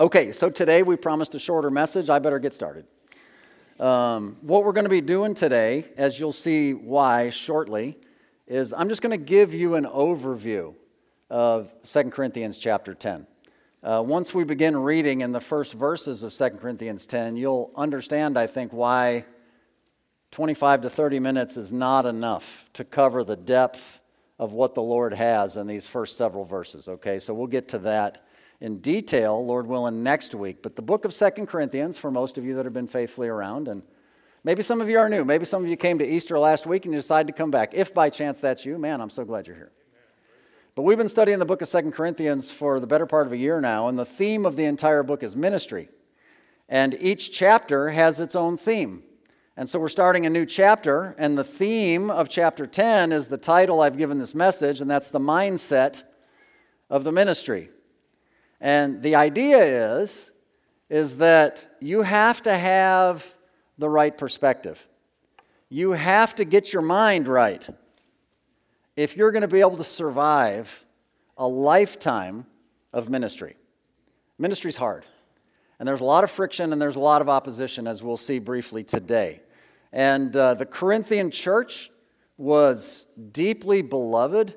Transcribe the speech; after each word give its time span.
Okay, 0.00 0.32
so 0.32 0.48
today 0.48 0.82
we 0.82 0.96
promised 0.96 1.34
a 1.34 1.38
shorter 1.38 1.70
message. 1.70 2.08
I 2.08 2.20
better 2.20 2.38
get 2.38 2.54
started. 2.54 2.86
Um, 3.78 4.38
what 4.40 4.64
we're 4.64 4.72
going 4.72 4.86
to 4.86 4.88
be 4.88 5.02
doing 5.02 5.34
today, 5.34 5.84
as 5.98 6.18
you'll 6.18 6.32
see 6.32 6.72
why 6.72 7.28
shortly, 7.28 7.98
is 8.46 8.72
I'm 8.72 8.88
just 8.88 9.02
going 9.02 9.10
to 9.10 9.22
give 9.22 9.52
you 9.52 9.74
an 9.74 9.84
overview 9.84 10.74
of 11.28 11.74
2 11.82 12.04
Corinthians 12.04 12.56
chapter 12.56 12.94
10. 12.94 13.26
Uh, 13.82 14.02
once 14.06 14.32
we 14.32 14.42
begin 14.42 14.74
reading 14.74 15.20
in 15.20 15.32
the 15.32 15.40
first 15.40 15.74
verses 15.74 16.22
of 16.22 16.32
2 16.32 16.56
Corinthians 16.56 17.04
10, 17.04 17.36
you'll 17.36 17.70
understand, 17.76 18.38
I 18.38 18.46
think, 18.46 18.72
why 18.72 19.26
25 20.30 20.80
to 20.80 20.88
30 20.88 21.18
minutes 21.20 21.58
is 21.58 21.74
not 21.74 22.06
enough 22.06 22.70
to 22.72 22.84
cover 22.84 23.22
the 23.22 23.36
depth 23.36 24.00
of 24.38 24.54
what 24.54 24.74
the 24.74 24.82
Lord 24.82 25.12
has 25.12 25.58
in 25.58 25.66
these 25.66 25.86
first 25.86 26.16
several 26.16 26.46
verses. 26.46 26.88
Okay, 26.88 27.18
so 27.18 27.34
we'll 27.34 27.46
get 27.46 27.68
to 27.68 27.78
that 27.80 28.24
in 28.60 28.78
detail, 28.78 29.44
Lord 29.44 29.66
willing, 29.66 30.02
next 30.02 30.34
week. 30.34 30.62
But 30.62 30.76
the 30.76 30.82
book 30.82 31.04
of 31.04 31.14
Second 31.14 31.46
Corinthians, 31.46 31.96
for 31.98 32.10
most 32.10 32.36
of 32.38 32.44
you 32.44 32.54
that 32.56 32.66
have 32.66 32.74
been 32.74 32.86
faithfully 32.86 33.28
around, 33.28 33.68
and 33.68 33.82
maybe 34.44 34.62
some 34.62 34.80
of 34.80 34.88
you 34.88 34.98
are 34.98 35.08
new, 35.08 35.24
maybe 35.24 35.44
some 35.44 35.62
of 35.62 35.68
you 35.68 35.76
came 35.76 35.98
to 35.98 36.06
Easter 36.06 36.38
last 36.38 36.66
week 36.66 36.84
and 36.84 36.92
you 36.92 36.98
decided 36.98 37.26
to 37.28 37.32
come 37.32 37.50
back. 37.50 37.72
If 37.72 37.94
by 37.94 38.10
chance 38.10 38.38
that's 38.38 38.66
you, 38.66 38.78
man, 38.78 39.00
I'm 39.00 39.10
so 39.10 39.24
glad 39.24 39.46
you're 39.46 39.56
here. 39.56 39.72
But 40.74 40.82
we've 40.82 40.98
been 40.98 41.08
studying 41.08 41.38
the 41.38 41.46
book 41.46 41.62
of 41.62 41.68
Second 41.68 41.92
Corinthians 41.92 42.52
for 42.52 42.78
the 42.80 42.86
better 42.86 43.06
part 43.06 43.26
of 43.26 43.32
a 43.32 43.36
year 43.36 43.60
now, 43.60 43.88
and 43.88 43.98
the 43.98 44.04
theme 44.04 44.46
of 44.46 44.56
the 44.56 44.64
entire 44.64 45.02
book 45.02 45.22
is 45.22 45.34
ministry. 45.34 45.88
And 46.68 46.96
each 47.00 47.32
chapter 47.32 47.90
has 47.90 48.20
its 48.20 48.36
own 48.36 48.56
theme. 48.56 49.02
And 49.56 49.68
so 49.68 49.80
we're 49.80 49.88
starting 49.88 50.26
a 50.26 50.30
new 50.30 50.46
chapter, 50.46 51.16
and 51.18 51.36
the 51.36 51.44
theme 51.44 52.08
of 52.08 52.28
chapter 52.28 52.66
10 52.66 53.10
is 53.10 53.28
the 53.28 53.36
title 53.36 53.80
I've 53.80 53.98
given 53.98 54.18
this 54.18 54.34
message, 54.34 54.80
and 54.80 54.88
that's 54.88 55.08
the 55.08 55.18
mindset 55.18 56.04
of 56.88 57.04
the 57.04 57.12
ministry. 57.12 57.68
And 58.60 59.02
the 59.02 59.14
idea 59.14 59.94
is, 59.94 60.30
is 60.88 61.18
that 61.18 61.68
you 61.80 62.02
have 62.02 62.42
to 62.42 62.56
have 62.56 63.36
the 63.78 63.88
right 63.88 64.16
perspective. 64.16 64.86
You 65.68 65.92
have 65.92 66.34
to 66.36 66.44
get 66.44 66.72
your 66.72 66.82
mind 66.82 67.28
right 67.28 67.66
if 68.96 69.16
you're 69.16 69.30
going 69.30 69.42
to 69.42 69.48
be 69.48 69.60
able 69.60 69.76
to 69.76 69.84
survive 69.84 70.84
a 71.38 71.46
lifetime 71.46 72.44
of 72.92 73.08
ministry. 73.08 73.56
Ministry's 74.38 74.76
hard. 74.76 75.04
And 75.78 75.88
there's 75.88 76.02
a 76.02 76.04
lot 76.04 76.24
of 76.24 76.30
friction 76.30 76.72
and 76.72 76.82
there's 76.82 76.96
a 76.96 77.00
lot 77.00 77.22
of 77.22 77.28
opposition, 77.28 77.86
as 77.86 78.02
we'll 78.02 78.18
see 78.18 78.38
briefly 78.38 78.84
today. 78.84 79.40
And 79.92 80.36
uh, 80.36 80.54
the 80.54 80.66
Corinthian 80.66 81.30
church 81.30 81.90
was 82.36 83.06
deeply 83.32 83.80
beloved 83.80 84.54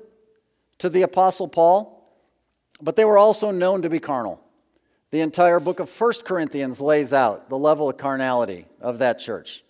to 0.78 0.88
the 0.88 1.02
Apostle 1.02 1.48
Paul 1.48 1.93
but 2.80 2.96
they 2.96 3.04
were 3.04 3.18
also 3.18 3.50
known 3.50 3.82
to 3.82 3.90
be 3.90 4.00
carnal. 4.00 4.40
The 5.10 5.20
entire 5.20 5.60
book 5.60 5.80
of 5.80 6.00
1 6.00 6.12
Corinthians 6.24 6.80
lays 6.80 7.12
out 7.12 7.48
the 7.48 7.58
level 7.58 7.88
of 7.88 7.96
carnality 7.96 8.66
of 8.80 8.98
that 8.98 9.18
church. 9.18 9.62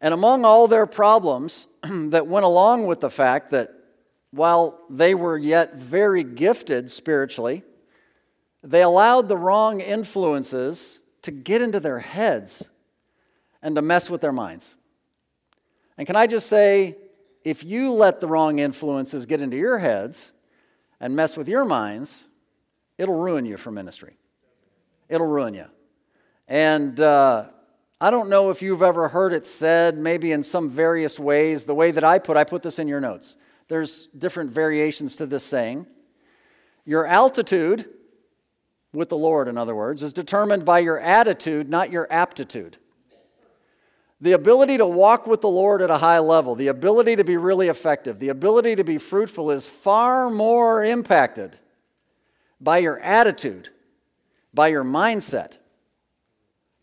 And 0.00 0.14
among 0.14 0.44
all 0.44 0.66
their 0.66 0.86
problems 0.86 1.66
that 1.82 2.26
went 2.26 2.46
along 2.46 2.86
with 2.86 3.00
the 3.00 3.10
fact 3.10 3.50
that 3.50 3.74
while 4.30 4.80
they 4.88 5.14
were 5.14 5.36
yet 5.36 5.74
very 5.74 6.24
gifted 6.24 6.88
spiritually, 6.88 7.62
they 8.62 8.82
allowed 8.82 9.28
the 9.28 9.36
wrong 9.36 9.80
influences 9.80 11.00
to 11.22 11.30
get 11.30 11.60
into 11.60 11.80
their 11.80 11.98
heads 11.98 12.70
and 13.62 13.74
to 13.76 13.82
mess 13.82 14.08
with 14.08 14.20
their 14.20 14.32
minds. 14.32 14.76
And 15.98 16.06
can 16.06 16.16
I 16.16 16.26
just 16.26 16.48
say, 16.48 16.96
if 17.44 17.64
you 17.64 17.92
let 17.92 18.20
the 18.20 18.26
wrong 18.26 18.58
influences 18.58 19.26
get 19.26 19.40
into 19.40 19.56
your 19.56 19.78
heads, 19.78 20.32
and 21.00 21.16
mess 21.16 21.36
with 21.36 21.48
your 21.48 21.64
minds, 21.64 22.28
it'll 22.98 23.18
ruin 23.18 23.46
you 23.46 23.56
for 23.56 23.70
ministry. 23.70 24.16
It'll 25.08 25.26
ruin 25.26 25.54
you. 25.54 25.66
And 26.46 27.00
uh, 27.00 27.46
I 28.00 28.10
don't 28.10 28.28
know 28.28 28.50
if 28.50 28.62
you've 28.62 28.82
ever 28.82 29.08
heard 29.08 29.32
it 29.32 29.46
said, 29.46 29.96
maybe 29.96 30.32
in 30.32 30.42
some 30.42 30.70
various 30.70 31.18
ways, 31.18 31.64
the 31.64 31.74
way 31.74 31.90
that 31.90 32.04
I 32.04 32.18
put, 32.18 32.36
I 32.36 32.44
put 32.44 32.62
this 32.62 32.78
in 32.78 32.88
your 32.88 33.00
notes. 33.00 33.36
There's 33.68 34.06
different 34.06 34.50
variations 34.50 35.16
to 35.16 35.26
this 35.26 35.44
saying. 35.44 35.86
Your 36.84 37.06
altitude 37.06 37.88
with 38.92 39.08
the 39.08 39.16
Lord, 39.16 39.48
in 39.48 39.56
other 39.56 39.74
words, 39.74 40.02
is 40.02 40.12
determined 40.12 40.64
by 40.64 40.80
your 40.80 40.98
attitude, 40.98 41.68
not 41.68 41.92
your 41.92 42.06
aptitude. 42.10 42.78
The 44.22 44.32
ability 44.32 44.76
to 44.78 44.86
walk 44.86 45.26
with 45.26 45.40
the 45.40 45.48
Lord 45.48 45.80
at 45.80 45.90
a 45.90 45.96
high 45.96 46.18
level, 46.18 46.54
the 46.54 46.68
ability 46.68 47.16
to 47.16 47.24
be 47.24 47.38
really 47.38 47.68
effective, 47.68 48.18
the 48.18 48.28
ability 48.28 48.76
to 48.76 48.84
be 48.84 48.98
fruitful 48.98 49.50
is 49.50 49.66
far 49.66 50.28
more 50.28 50.84
impacted 50.84 51.58
by 52.60 52.78
your 52.78 52.98
attitude, 52.98 53.70
by 54.52 54.68
your 54.68 54.84
mindset, 54.84 55.56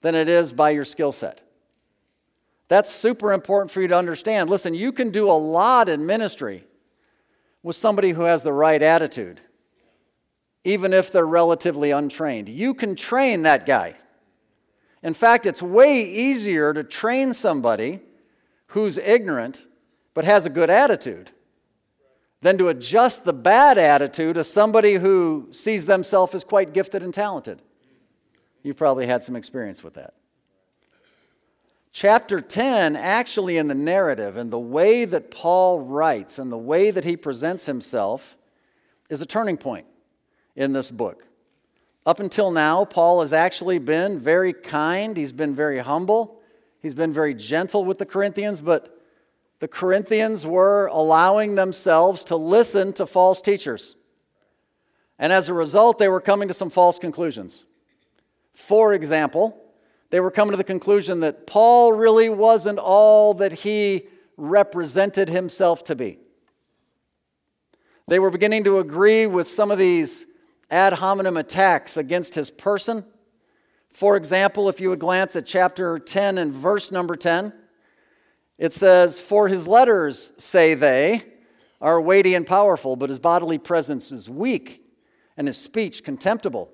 than 0.01 0.15
it 0.15 0.27
is 0.29 0.51
by 0.51 0.71
your 0.71 0.85
skill 0.85 1.11
set. 1.11 1.41
That's 2.69 2.89
super 2.89 3.31
important 3.31 3.71
for 3.71 3.81
you 3.81 3.87
to 3.87 3.97
understand. 3.97 4.49
Listen, 4.49 4.73
you 4.73 4.91
can 4.91 5.11
do 5.11 5.29
a 5.29 5.33
lot 5.33 5.89
in 5.89 6.05
ministry 6.05 6.63
with 7.61 7.75
somebody 7.75 8.11
who 8.11 8.23
has 8.23 8.43
the 8.43 8.53
right 8.53 8.81
attitude, 8.81 9.39
even 10.63 10.91
if 10.91 11.11
they're 11.11 11.25
relatively 11.25 11.91
untrained. 11.91 12.49
You 12.49 12.73
can 12.73 12.95
train 12.95 13.43
that 13.43 13.65
guy. 13.65 13.95
In 15.07 15.13
fact, 15.13 15.45
it's 15.45 15.61
way 15.61 16.01
easier 16.01 16.73
to 16.73 16.83
train 16.83 17.33
somebody 17.33 18.01
who's 18.67 18.97
ignorant 18.97 19.65
but 20.13 20.25
has 20.25 20.45
a 20.45 20.49
good 20.49 20.69
attitude 20.69 21.31
than 22.41 22.57
to 22.57 22.67
adjust 22.67 23.23
the 23.23 23.31
bad 23.31 23.77
attitude 23.77 24.35
of 24.35 24.45
somebody 24.45 24.95
who 24.95 25.47
sees 25.51 25.85
themselves 25.85 26.35
as 26.35 26.43
quite 26.43 26.73
gifted 26.73 27.03
and 27.03 27.13
talented. 27.13 27.61
You've 28.63 28.75
probably 28.75 29.05
had 29.05 29.23
some 29.23 29.37
experience 29.37 29.81
with 29.81 29.93
that. 29.93 30.13
Chapter 31.93 32.41
10, 32.41 32.97
actually, 32.97 33.55
in 33.55 33.69
the 33.69 33.75
narrative 33.75 34.35
and 34.35 34.51
the 34.51 34.59
way 34.59 35.05
that 35.05 35.31
Paul 35.31 35.79
writes 35.79 36.37
and 36.37 36.51
the 36.51 36.57
way 36.57 36.91
that 36.91 37.05
he 37.05 37.15
presents 37.15 37.65
himself, 37.65 38.35
is 39.09 39.21
a 39.21 39.25
turning 39.25 39.55
point 39.55 39.85
in 40.57 40.73
this 40.73 40.91
book. 40.91 41.25
Up 42.07 42.21
until 42.21 42.51
now, 42.51 42.85
Paul 42.85 43.19
has 43.19 43.33
actually 43.33 43.79
been 43.79 44.17
very 44.17 44.53
kind, 44.53 45.17
he's 45.17 45.33
been 45.33 45.53
very 45.53 45.79
humble, 45.79 46.39
he's 46.79 46.93
been 46.93 47.11
very 47.11 47.33
gentle 47.33 47.83
with 47.83 47.97
the 47.97 48.05
Corinthians, 48.05 48.61
but 48.61 48.97
the 49.59 49.67
Corinthians 49.67 50.45
were 50.45 50.85
allowing 50.87 51.55
themselves 51.55 52.23
to 52.23 52.37
listen 52.37 52.93
to 52.93 53.05
false 53.05 53.41
teachers. 53.41 53.97
And 55.19 55.33
as 55.33 55.49
a 55.49 55.53
result, 55.53 55.97
they 55.97 56.07
were 56.07 56.21
coming 56.21 56.47
to 56.47 56.53
some 56.53 56.69
false 56.69 56.97
conclusions. 56.97 57.65
For 58.53 58.93
example, 58.93 59.61
they 60.09 60.21
were 60.21 60.31
coming 60.31 60.51
to 60.51 60.57
the 60.57 60.63
conclusion 60.63 61.19
that 61.19 61.45
Paul 61.45 61.91
really 61.91 62.29
wasn't 62.29 62.79
all 62.79 63.33
that 63.33 63.51
he 63.51 64.07
represented 64.37 65.27
himself 65.27 65.83
to 65.83 65.95
be. 65.95 66.19
They 68.07 68.19
were 68.19 68.29
beginning 68.29 68.63
to 68.63 68.79
agree 68.79 69.27
with 69.27 69.51
some 69.51 69.71
of 69.71 69.77
these 69.77 70.25
ad 70.69 70.93
hominem 70.93 71.37
attacks 71.37 71.97
against 71.97 72.35
his 72.35 72.49
person. 72.49 73.05
For 73.91 74.15
example, 74.15 74.69
if 74.69 74.79
you 74.79 74.89
would 74.89 74.99
glance 74.99 75.35
at 75.35 75.45
chapter 75.45 75.97
10 75.99 76.37
and 76.37 76.53
verse 76.53 76.91
number 76.91 77.15
10, 77.15 77.53
it 78.57 78.73
says, 78.73 79.19
For 79.19 79.47
his 79.47 79.67
letters, 79.67 80.33
say 80.37 80.73
they, 80.73 81.23
are 81.79 82.01
weighty 82.01 82.35
and 82.35 82.45
powerful, 82.45 82.95
but 82.95 83.09
his 83.09 83.19
bodily 83.19 83.57
presence 83.57 84.11
is 84.11 84.29
weak 84.29 84.83
and 85.35 85.47
his 85.47 85.57
speech 85.57 86.03
contemptible. 86.03 86.71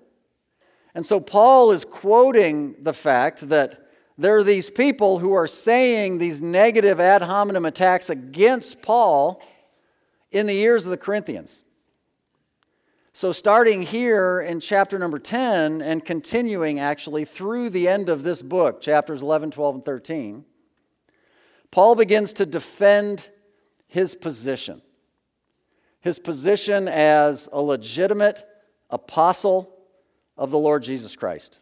And 0.96 1.06
so 1.06 1.20
Paul 1.20 1.72
is 1.72 1.84
quoting 1.84 2.76
the 2.82 2.94
fact 2.94 3.50
that 3.50 3.90
there 4.18 4.38
are 4.38 4.44
these 4.44 4.70
people 4.70 5.20
who 5.20 5.34
are 5.34 5.48
saying 5.48 6.18
these 6.18 6.42
negative 6.42 7.00
ad 7.00 7.24
hominem 7.24 7.66
attacks 7.66 8.10
against 8.10 8.82
Paul 8.82 9.42
in 10.32 10.46
the 10.46 10.58
ears 10.58 10.86
of 10.86 10.92
the 10.92 10.98
Corinthians. 10.98 11.63
So, 13.16 13.32
starting 13.32 13.84
here 13.84 14.40
in 14.40 14.60
chapter 14.60 14.98
number 14.98 15.20
10 15.20 15.84
and 15.84 16.04
continuing 16.04 16.80
actually 16.80 17.26
through 17.26 17.70
the 17.70 17.88
end 17.88 18.10
of 18.10 18.24
this 18.24 18.42
book, 18.42 18.82
chapters 18.82 19.22
11, 19.22 19.52
12, 19.52 19.76
and 19.76 19.86
13, 19.86 20.46
Paul 21.70 21.94
begins 21.94 22.34
to 22.34 22.48
defend 22.48 23.30
his 23.86 24.16
position. 24.16 24.82
His 26.02 26.18
position 26.18 26.88
as 26.88 27.48
a 27.54 27.62
legitimate 27.62 28.44
apostle 28.90 29.78
of 30.36 30.50
the 30.50 30.58
Lord 30.58 30.82
Jesus 30.82 31.16
Christ. 31.16 31.60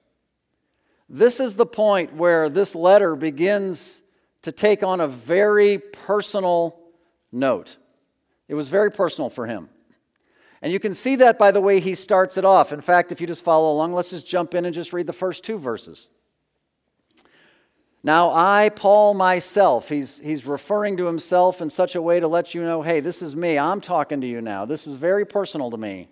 This 1.09 1.41
is 1.41 1.55
the 1.55 1.65
point 1.65 2.13
where 2.15 2.47
this 2.47 2.75
letter 2.75 3.13
begins 3.17 4.03
to 4.43 4.53
take 4.53 4.83
on 4.83 5.01
a 5.01 5.07
very 5.07 5.79
personal 5.79 6.79
note. 7.29 7.75
It 8.47 8.55
was 8.55 8.69
very 8.69 8.89
personal 8.89 9.29
for 9.29 9.47
him. 9.47 9.67
And 10.61 10.71
you 10.71 10.79
can 10.79 10.93
see 10.93 11.15
that 11.17 11.39
by 11.39 11.51
the 11.51 11.61
way 11.61 11.79
he 11.79 11.95
starts 11.95 12.37
it 12.37 12.45
off. 12.45 12.71
In 12.71 12.81
fact, 12.81 13.11
if 13.11 13.19
you 13.19 13.27
just 13.27 13.43
follow 13.43 13.71
along, 13.71 13.93
let's 13.93 14.11
just 14.11 14.27
jump 14.27 14.53
in 14.53 14.65
and 14.65 14.73
just 14.73 14.93
read 14.93 15.07
the 15.07 15.13
first 15.13 15.43
two 15.43 15.57
verses. 15.57 16.09
Now, 18.03 18.31
I, 18.31 18.69
Paul, 18.69 19.13
myself, 19.13 19.89
he's, 19.89 20.19
he's 20.19 20.45
referring 20.45 20.97
to 20.97 21.05
himself 21.05 21.61
in 21.61 21.69
such 21.69 21.95
a 21.95 22.01
way 22.01 22.19
to 22.19 22.27
let 22.27 22.55
you 22.55 22.63
know 22.63 22.81
hey, 22.81 22.99
this 22.99 23.21
is 23.21 23.35
me. 23.35 23.59
I'm 23.59 23.81
talking 23.81 24.21
to 24.21 24.27
you 24.27 24.41
now. 24.41 24.65
This 24.65 24.87
is 24.87 24.95
very 24.95 25.25
personal 25.25 25.69
to 25.71 25.77
me. 25.77 26.09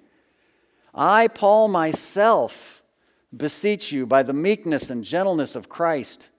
I, 0.94 1.28
Paul, 1.28 1.68
myself, 1.68 2.84
beseech 3.36 3.92
you 3.92 4.06
by 4.06 4.24
the 4.24 4.34
meekness 4.34 4.90
and 4.90 5.04
gentleness 5.04 5.56
of 5.56 5.70
Christ, 5.70 6.32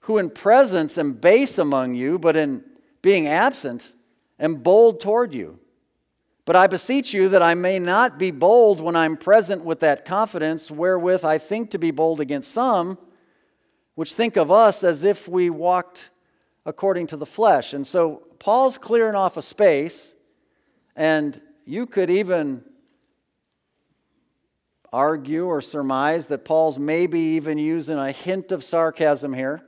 who 0.00 0.18
in 0.18 0.30
presence 0.30 0.98
am 0.98 1.12
base 1.12 1.58
among 1.58 1.94
you, 1.94 2.18
but 2.18 2.36
in 2.36 2.64
being 3.02 3.28
absent 3.28 3.92
am 4.38 4.56
bold 4.56 5.00
toward 5.00 5.34
you. 5.34 5.58
But 6.44 6.56
I 6.56 6.66
beseech 6.66 7.14
you 7.14 7.28
that 7.28 7.42
I 7.42 7.54
may 7.54 7.78
not 7.78 8.18
be 8.18 8.32
bold 8.32 8.80
when 8.80 8.96
I'm 8.96 9.16
present 9.16 9.64
with 9.64 9.80
that 9.80 10.04
confidence 10.04 10.70
wherewith 10.70 11.24
I 11.24 11.38
think 11.38 11.70
to 11.70 11.78
be 11.78 11.92
bold 11.92 12.20
against 12.20 12.50
some, 12.50 12.98
which 13.94 14.14
think 14.14 14.36
of 14.36 14.50
us 14.50 14.82
as 14.82 15.04
if 15.04 15.28
we 15.28 15.50
walked 15.50 16.10
according 16.66 17.06
to 17.08 17.16
the 17.16 17.26
flesh. 17.26 17.74
And 17.74 17.86
so 17.86 18.22
Paul's 18.38 18.76
clearing 18.76 19.14
off 19.14 19.36
a 19.36 19.42
space, 19.42 20.16
and 20.96 21.40
you 21.64 21.86
could 21.86 22.10
even 22.10 22.64
argue 24.92 25.46
or 25.46 25.60
surmise 25.60 26.26
that 26.26 26.44
Paul's 26.44 26.78
maybe 26.78 27.20
even 27.20 27.56
using 27.56 27.96
a 27.96 28.10
hint 28.10 28.50
of 28.50 28.64
sarcasm 28.64 29.32
here, 29.32 29.62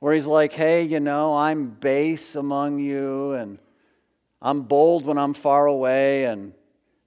where 0.00 0.14
he's 0.14 0.26
like, 0.26 0.52
hey, 0.52 0.82
you 0.82 1.00
know, 1.00 1.36
I'm 1.36 1.68
base 1.68 2.36
among 2.36 2.78
you, 2.80 3.32
and 3.34 3.58
I'm 4.44 4.60
bold 4.60 5.06
when 5.06 5.16
I'm 5.16 5.32
far 5.32 5.64
away, 5.64 6.26
and 6.26 6.52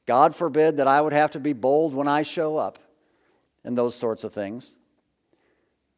God 0.08 0.36
forbid 0.36 0.78
that 0.78 0.88
I 0.88 1.00
would 1.00 1.14
have 1.14 1.32
to 1.32 1.40
be 1.40 1.54
bold 1.54 1.94
when 1.94 2.08
I 2.08 2.24
show 2.24 2.58
up, 2.58 2.80
and 3.64 3.78
those 3.78 3.94
sorts 3.94 4.24
of 4.24 4.34
things. 4.34 4.76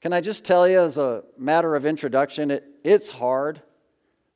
Can 0.01 0.12
I 0.12 0.19
just 0.19 0.44
tell 0.44 0.68
you, 0.68 0.81
as 0.81 0.97
a 0.97 1.24
matter 1.38 1.75
of 1.75 1.86
introduction, 1.86 2.51
it, 2.51 2.65
it's 2.83 3.07
hard 3.07 3.62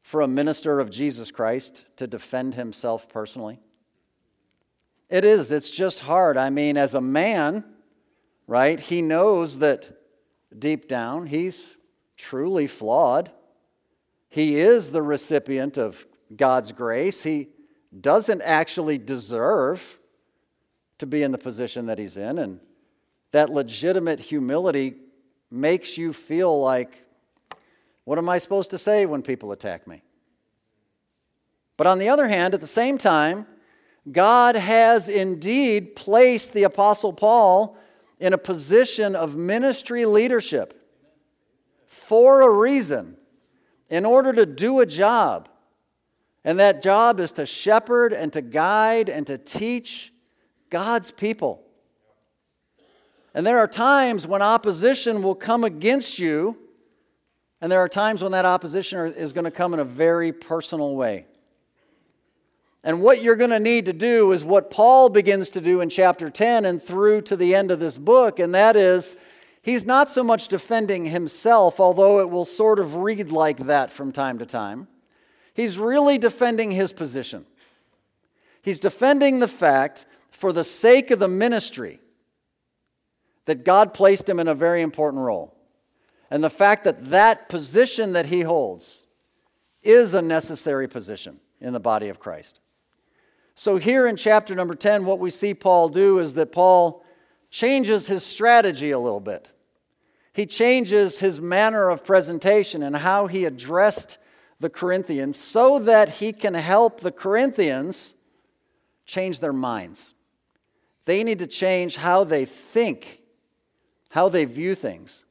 for 0.02 0.22
a 0.22 0.28
minister 0.28 0.80
of 0.80 0.90
Jesus 0.90 1.30
Christ 1.30 1.86
to 1.98 2.08
defend 2.08 2.56
himself 2.56 3.10
personally. 3.10 3.60
It 5.10 5.26
is, 5.26 5.52
it's 5.52 5.72
just 5.72 6.00
hard. 6.00 6.38
I 6.38 6.50
mean, 6.50 6.78
as 6.78 6.96
a 6.96 7.02
man, 7.02 7.66
right, 8.48 8.80
he 8.80 9.02
knows 9.02 9.60
that 9.60 9.90
deep 10.58 10.88
down 10.88 11.28
he's 11.28 11.76
truly 12.16 12.68
flawed. 12.68 13.30
He 14.30 14.56
is 14.56 14.92
the 14.92 15.02
recipient 15.02 15.78
of 15.78 16.06
God's 16.36 16.72
grace. 16.72 17.24
He 17.24 17.50
doesn't 18.00 18.42
actually 18.42 18.98
deserve 18.98 20.00
to 20.98 21.06
be 21.06 21.24
in 21.24 21.32
the 21.32 21.38
position 21.38 21.88
that 21.88 22.00
he's 22.00 22.18
in. 22.18 22.40
And 22.40 22.60
that 23.32 23.50
legitimate 23.50 24.20
humility 24.20 24.96
makes 25.52 25.98
you 25.98 26.14
feel 26.14 26.60
like, 26.60 27.06
what 28.06 28.18
am 28.18 28.30
I 28.30 28.38
supposed 28.38 28.72
to 28.72 28.78
say 28.78 29.06
when 29.06 29.22
people 29.22 29.52
attack 29.52 29.88
me? 29.88 30.02
But 31.78 31.88
on 31.88 32.00
the 32.00 32.10
other 32.10 32.28
hand, 32.28 32.54
at 32.54 32.62
the 32.62 32.68
same 32.68 32.98
time, 32.98 33.48
God 34.12 34.56
has 34.56 35.10
indeed 35.10 35.96
placed 35.96 36.54
the 36.54 36.64
Apostle 36.64 37.14
Paul 37.14 37.78
in 38.20 38.34
a 38.34 38.38
position 38.38 39.16
of 39.16 39.36
ministry 39.36 40.06
leadership 40.06 40.80
for 41.88 42.42
a 42.42 42.50
reason, 42.50 43.18
in 43.90 44.06
order 44.06 44.34
to 44.34 44.46
do 44.46 44.80
a 44.80 44.86
job. 44.86 45.50
And 46.46 46.60
that 46.60 46.82
job 46.82 47.20
is 47.20 47.32
to 47.34 47.46
shepherd 47.46 48.14
and 48.14 48.34
to 48.34 48.42
guide 48.42 49.10
and 49.10 49.26
to 49.28 49.38
teach 49.38 50.12
God's 50.70 51.12
people. 51.12 51.64
And 53.34 53.46
there 53.46 53.58
are 53.60 53.68
times 53.68 54.28
when 54.28 54.42
opposition 54.42 55.24
will 55.24 55.36
come 55.36 55.64
against 55.64 56.20
you, 56.20 56.58
and 57.62 57.72
there 57.72 57.80
are 57.80 57.90
times 57.90 58.22
when 58.22 58.34
that 58.34 58.46
opposition 58.46 59.14
is 59.14 59.34
going 59.34 59.46
to 59.46 59.52
come 59.52 59.74
in 59.74 59.80
a 59.80 59.86
very 59.86 60.32
personal 60.32 60.96
way. 60.96 61.26
And 62.84 63.02
what 63.02 63.24
you're 63.24 63.38
going 63.38 63.52
to 63.52 63.60
need 63.60 63.86
to 63.86 63.94
do 63.94 64.34
is 64.34 64.44
what 64.44 64.70
Paul 64.70 65.08
begins 65.08 65.50
to 65.52 65.62
do 65.62 65.80
in 65.80 65.90
chapter 65.90 66.30
10 66.30 66.66
and 66.66 66.84
through 66.84 67.22
to 67.22 67.38
the 67.38 67.56
end 67.56 67.72
of 67.72 67.80
this 67.80 67.98
book, 67.98 68.40
and 68.40 68.54
that 68.54 68.76
is 68.76 69.16
he's 69.62 69.86
not 69.86 70.10
so 70.10 70.24
much 70.24 70.50
defending 70.50 71.06
himself, 71.06 71.80
although 71.80 72.20
it 72.20 72.30
will 72.30 72.46
sort 72.46 72.80
of 72.80 72.98
read 72.98 73.32
like 73.32 73.58
that 73.68 73.90
from 73.90 74.12
time 74.12 74.38
to 74.40 74.46
time. 74.46 74.88
He's 75.54 75.78
really 75.78 76.18
defending 76.18 76.72
his 76.72 76.94
position. 76.94 77.46
He's 78.62 78.80
defending 78.80 79.40
the 79.40 79.48
fact, 79.48 80.06
for 80.32 80.52
the 80.52 80.64
sake 80.64 81.12
of 81.12 81.20
the 81.20 81.28
ministry, 81.28 82.00
that 83.46 83.66
God 83.66 83.94
placed 83.94 84.28
him 84.28 84.40
in 84.40 84.48
a 84.48 84.56
very 84.56 84.82
important 84.82 85.22
role. 85.22 85.56
And 86.32 86.44
the 86.44 86.50
fact 86.50 86.86
that 86.86 87.06
that 87.12 87.50
position 87.50 88.14
that 88.14 88.28
he 88.28 88.42
holds 88.42 89.06
is 89.84 90.14
a 90.14 90.22
necessary 90.22 90.88
position 90.88 91.40
in 91.60 91.74
the 91.74 91.80
body 91.80 92.10
of 92.10 92.20
Christ. 92.20 92.60
So, 93.56 93.78
here 93.78 94.08
in 94.08 94.16
chapter 94.16 94.56
number 94.56 94.74
10, 94.74 95.06
what 95.06 95.20
we 95.20 95.30
see 95.30 95.54
Paul 95.54 95.90
do 95.90 96.18
is 96.18 96.34
that 96.34 96.52
Paul 96.52 97.06
changes 97.52 98.08
his 98.08 98.24
strategy 98.26 98.90
a 98.90 98.98
little 98.98 99.20
bit. 99.20 99.52
He 100.34 100.48
changes 100.48 101.20
his 101.20 101.40
manner 101.40 101.90
of 101.90 102.04
presentation 102.04 102.82
and 102.82 102.96
how 102.96 103.28
he 103.28 103.46
addressed 103.46 104.18
the 104.64 104.70
Corinthians 104.70 105.38
so 105.38 105.78
that 105.78 106.10
he 106.10 106.32
can 106.32 106.54
help 106.54 107.02
the 107.02 107.12
Corinthians 107.12 108.16
change 109.06 109.42
their 109.42 109.54
minds. 109.54 110.14
They 111.06 111.24
need 111.26 111.40
to 111.40 111.48
change 111.48 111.98
how 111.98 112.24
they 112.24 112.46
think, 112.46 113.22
how 114.10 114.30
they 114.30 114.46
view 114.46 114.74
things. 114.74 115.26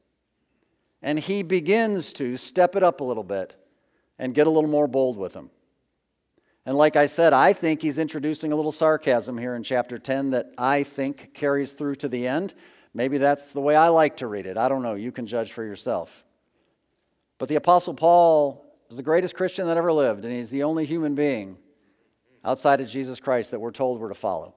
And 1.01 1.19
he 1.19 1.41
begins 1.41 2.13
to 2.13 2.37
step 2.37 2.75
it 2.75 2.83
up 2.83 3.01
a 3.01 3.03
little 3.03 3.23
bit 3.23 3.55
and 4.19 4.35
get 4.35 4.45
a 4.45 4.51
little 4.51 4.69
more 4.69 4.87
bold 4.87 5.17
with 5.17 5.33
them. 5.33 5.49
And 6.67 6.77
like 6.77 6.95
I 6.95 7.07
said, 7.07 7.33
I 7.33 7.53
think 7.53 7.81
he's 7.81 7.97
introducing 7.97 8.51
a 8.51 8.55
little 8.55 8.71
sarcasm 8.71 9.35
here 9.35 9.55
in 9.55 9.63
chapter 9.63 9.97
10 9.97 10.29
that 10.29 10.53
I 10.59 10.83
think 10.83 11.33
carries 11.33 11.73
through 11.73 11.95
to 11.95 12.07
the 12.07 12.27
end. 12.27 12.53
Maybe 12.93 13.17
that's 13.17 13.51
the 13.51 13.61
way 13.61 13.75
I 13.75 13.87
like 13.87 14.17
to 14.17 14.27
read 14.27 14.45
it. 14.45 14.57
I 14.57 14.69
don't 14.69 14.83
know. 14.83 14.93
You 14.93 15.11
can 15.11 15.25
judge 15.25 15.51
for 15.51 15.63
yourself. 15.63 16.23
But 17.39 17.49
the 17.49 17.55
Apostle 17.55 17.95
Paul 17.95 18.62
is 18.93 18.97
the 18.97 19.03
greatest 19.03 19.33
Christian 19.33 19.65
that 19.65 19.75
ever 19.75 19.91
lived, 19.91 20.23
and 20.23 20.31
he's 20.31 20.51
the 20.51 20.61
only 20.61 20.85
human 20.85 21.15
being 21.15 21.57
outside 22.45 22.79
of 22.79 22.87
Jesus 22.87 23.19
Christ 23.19 23.49
that 23.49 23.59
we're 23.59 23.71
told 23.71 23.99
we're 23.99 24.09
to 24.09 24.13
follow. 24.13 24.53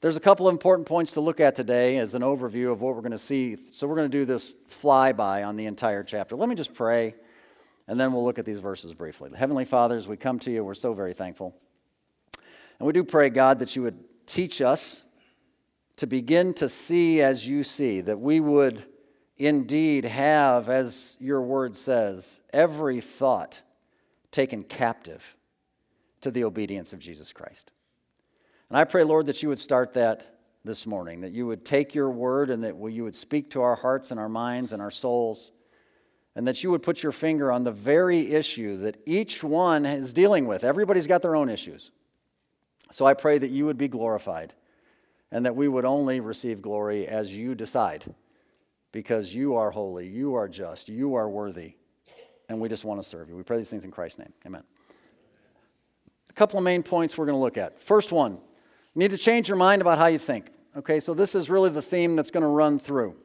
There's 0.00 0.16
a 0.16 0.20
couple 0.20 0.46
of 0.46 0.52
important 0.52 0.86
points 0.86 1.14
to 1.14 1.20
look 1.20 1.40
at 1.40 1.56
today 1.56 1.96
as 1.96 2.14
an 2.14 2.22
overview 2.22 2.70
of 2.70 2.80
what 2.82 2.94
we're 2.94 3.00
going 3.00 3.10
to 3.10 3.18
see. 3.18 3.56
So 3.72 3.88
we're 3.88 3.96
going 3.96 4.08
to 4.08 4.16
do 4.16 4.24
this 4.24 4.52
flyby 4.70 5.44
on 5.44 5.56
the 5.56 5.66
entire 5.66 6.04
chapter. 6.04 6.36
Let 6.36 6.48
me 6.48 6.54
just 6.54 6.72
pray 6.72 7.14
and 7.88 7.98
then 7.98 8.12
we'll 8.12 8.24
look 8.24 8.38
at 8.38 8.44
these 8.44 8.60
verses 8.60 8.94
briefly. 8.94 9.30
Heavenly 9.34 9.64
Father, 9.64 9.96
as 9.96 10.06
we 10.06 10.16
come 10.16 10.38
to 10.40 10.52
you, 10.52 10.62
we're 10.62 10.74
so 10.74 10.94
very 10.94 11.14
thankful. 11.14 11.54
And 12.78 12.86
we 12.86 12.92
do 12.92 13.02
pray, 13.02 13.28
God, 13.28 13.58
that 13.58 13.74
you 13.74 13.82
would 13.82 13.98
teach 14.26 14.62
us 14.62 15.02
to 15.96 16.06
begin 16.06 16.54
to 16.54 16.68
see 16.68 17.22
as 17.22 17.46
you 17.46 17.64
see, 17.64 18.02
that 18.02 18.20
we 18.20 18.38
would 18.40 18.84
indeed 19.36 20.04
have, 20.04 20.68
as 20.68 21.16
your 21.20 21.42
word 21.42 21.74
says, 21.74 22.40
every 22.52 23.00
thought 23.00 23.60
taken 24.30 24.62
captive 24.62 25.36
to 26.20 26.30
the 26.30 26.44
obedience 26.44 26.92
of 26.92 26.98
Jesus 26.98 27.32
Christ. 27.32 27.72
And 28.68 28.78
I 28.78 28.84
pray, 28.84 29.04
Lord, 29.04 29.26
that 29.26 29.42
you 29.42 29.48
would 29.48 29.58
start 29.58 29.92
that 29.94 30.38
this 30.64 30.86
morning, 30.86 31.20
that 31.20 31.32
you 31.32 31.46
would 31.46 31.64
take 31.64 31.94
your 31.94 32.10
word 32.10 32.50
and 32.50 32.64
that 32.64 32.76
you 32.90 33.04
would 33.04 33.14
speak 33.14 33.50
to 33.50 33.62
our 33.62 33.76
hearts 33.76 34.10
and 34.10 34.18
our 34.18 34.28
minds 34.28 34.72
and 34.72 34.80
our 34.80 34.90
souls 34.90 35.52
and 36.36 36.48
that 36.48 36.62
you 36.64 36.70
would 36.70 36.82
put 36.82 37.02
your 37.02 37.12
finger 37.12 37.52
on 37.52 37.62
the 37.62 37.72
very 37.72 38.32
issue 38.32 38.78
that 38.78 38.96
each 39.06 39.44
one 39.44 39.86
is 39.86 40.12
dealing 40.12 40.46
with. 40.46 40.64
Everybody's 40.64 41.06
got 41.06 41.22
their 41.22 41.36
own 41.36 41.48
issues. 41.48 41.92
So 42.90 43.06
I 43.06 43.14
pray 43.14 43.38
that 43.38 43.50
you 43.50 43.66
would 43.66 43.78
be 43.78 43.88
glorified 43.88 44.54
and 45.30 45.46
that 45.46 45.54
we 45.54 45.68
would 45.68 45.84
only 45.84 46.20
receive 46.20 46.62
glory 46.62 47.06
as 47.06 47.34
you 47.34 47.54
decide 47.54 48.04
because 48.94 49.34
you 49.34 49.56
are 49.56 49.72
holy, 49.72 50.06
you 50.06 50.36
are 50.36 50.48
just, 50.48 50.88
you 50.88 51.16
are 51.16 51.28
worthy, 51.28 51.74
and 52.48 52.60
we 52.60 52.68
just 52.68 52.84
want 52.84 53.02
to 53.02 53.06
serve 53.06 53.28
you. 53.28 53.34
We 53.34 53.42
pray 53.42 53.56
these 53.56 53.68
things 53.68 53.84
in 53.84 53.90
Christ's 53.90 54.20
name. 54.20 54.32
Amen. 54.46 54.62
A 56.30 56.32
couple 56.32 56.58
of 56.58 56.64
main 56.64 56.84
points 56.84 57.18
we're 57.18 57.26
going 57.26 57.36
to 57.36 57.42
look 57.42 57.58
at. 57.58 57.80
First 57.80 58.12
one, 58.12 58.34
you 58.34 58.40
need 58.94 59.10
to 59.10 59.18
change 59.18 59.48
your 59.48 59.56
mind 59.56 59.82
about 59.82 59.98
how 59.98 60.06
you 60.06 60.20
think. 60.20 60.46
Okay, 60.76 61.00
so 61.00 61.12
this 61.12 61.34
is 61.34 61.50
really 61.50 61.70
the 61.70 61.82
theme 61.82 62.14
that's 62.14 62.30
going 62.30 62.44
to 62.44 62.48
run 62.48 62.78
through. 62.78 63.16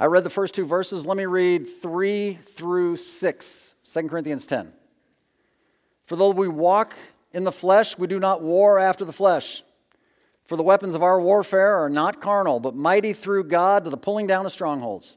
I 0.00 0.06
read 0.06 0.24
the 0.24 0.30
first 0.30 0.52
two 0.52 0.66
verses. 0.66 1.06
Let 1.06 1.16
me 1.16 1.26
read 1.26 1.68
3 1.68 2.34
through 2.34 2.96
6, 2.96 3.74
2 3.84 4.08
Corinthians 4.08 4.46
10. 4.46 4.72
For 6.06 6.16
though 6.16 6.30
we 6.30 6.48
walk 6.48 6.94
in 7.32 7.44
the 7.44 7.52
flesh, 7.52 7.96
we 7.96 8.08
do 8.08 8.18
not 8.18 8.42
war 8.42 8.80
after 8.80 9.04
the 9.04 9.12
flesh. 9.12 9.62
For 10.50 10.56
the 10.56 10.64
weapons 10.64 10.96
of 10.96 11.04
our 11.04 11.20
warfare 11.20 11.76
are 11.76 11.88
not 11.88 12.20
carnal, 12.20 12.58
but 12.58 12.74
mighty 12.74 13.12
through 13.12 13.44
God 13.44 13.84
to 13.84 13.90
the 13.90 13.96
pulling 13.96 14.26
down 14.26 14.46
of 14.46 14.50
strongholds, 14.50 15.16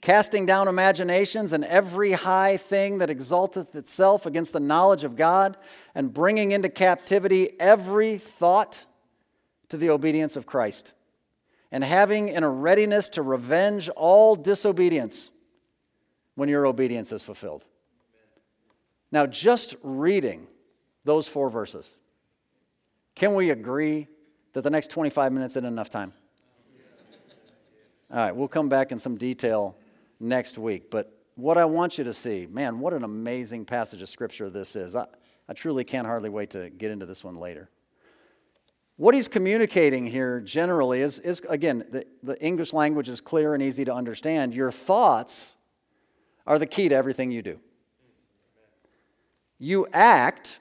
casting 0.00 0.46
down 0.46 0.66
imaginations 0.66 1.52
and 1.52 1.64
every 1.64 2.10
high 2.10 2.56
thing 2.56 2.98
that 2.98 3.08
exalteth 3.08 3.76
itself 3.76 4.26
against 4.26 4.52
the 4.52 4.58
knowledge 4.58 5.04
of 5.04 5.14
God, 5.14 5.56
and 5.94 6.12
bringing 6.12 6.50
into 6.50 6.68
captivity 6.68 7.50
every 7.60 8.18
thought 8.18 8.84
to 9.68 9.76
the 9.76 9.90
obedience 9.90 10.34
of 10.34 10.44
Christ 10.44 10.92
and 11.70 11.84
having 11.84 12.26
in 12.26 12.42
a 12.42 12.50
readiness 12.50 13.08
to 13.10 13.22
revenge 13.22 13.88
all 13.90 14.34
disobedience 14.34 15.30
when 16.34 16.48
your 16.48 16.66
obedience 16.66 17.12
is 17.12 17.22
fulfilled. 17.22 17.64
Now, 19.12 19.24
just 19.24 19.76
reading 19.84 20.48
those 21.04 21.28
four 21.28 21.48
verses, 21.48 21.96
can 23.14 23.36
we 23.36 23.50
agree 23.50 24.08
that 24.52 24.62
the 24.62 24.70
next 24.70 24.90
25 24.90 25.32
minutes 25.32 25.52
isn't 25.52 25.64
enough 25.64 25.90
time? 25.90 26.12
All 28.10 28.16
right, 28.16 28.34
we'll 28.34 28.48
come 28.48 28.68
back 28.68 28.90
in 28.90 28.98
some 28.98 29.16
detail 29.16 29.76
next 30.18 30.56
week. 30.56 30.90
But 30.90 31.12
what 31.34 31.58
I 31.58 31.66
want 31.66 31.98
you 31.98 32.04
to 32.04 32.14
see, 32.14 32.46
man, 32.50 32.80
what 32.80 32.94
an 32.94 33.04
amazing 33.04 33.64
passage 33.64 34.00
of 34.00 34.08
Scripture 34.08 34.48
this 34.48 34.76
is. 34.76 34.96
I, 34.96 35.06
I 35.48 35.52
truly 35.52 35.84
can't 35.84 36.06
hardly 36.06 36.30
wait 36.30 36.50
to 36.50 36.70
get 36.70 36.90
into 36.90 37.06
this 37.06 37.22
one 37.22 37.36
later. 37.36 37.68
What 38.96 39.14
he's 39.14 39.28
communicating 39.28 40.06
here 40.06 40.40
generally 40.40 41.02
is, 41.02 41.20
is 41.20 41.40
again, 41.48 41.84
the, 41.90 42.04
the 42.22 42.42
English 42.42 42.72
language 42.72 43.08
is 43.08 43.20
clear 43.20 43.54
and 43.54 43.62
easy 43.62 43.84
to 43.84 43.94
understand. 43.94 44.54
Your 44.54 44.72
thoughts 44.72 45.54
are 46.46 46.58
the 46.58 46.66
key 46.66 46.88
to 46.88 46.94
everything 46.94 47.30
you 47.30 47.42
do. 47.42 47.60
You 49.58 49.86
act 49.92 50.58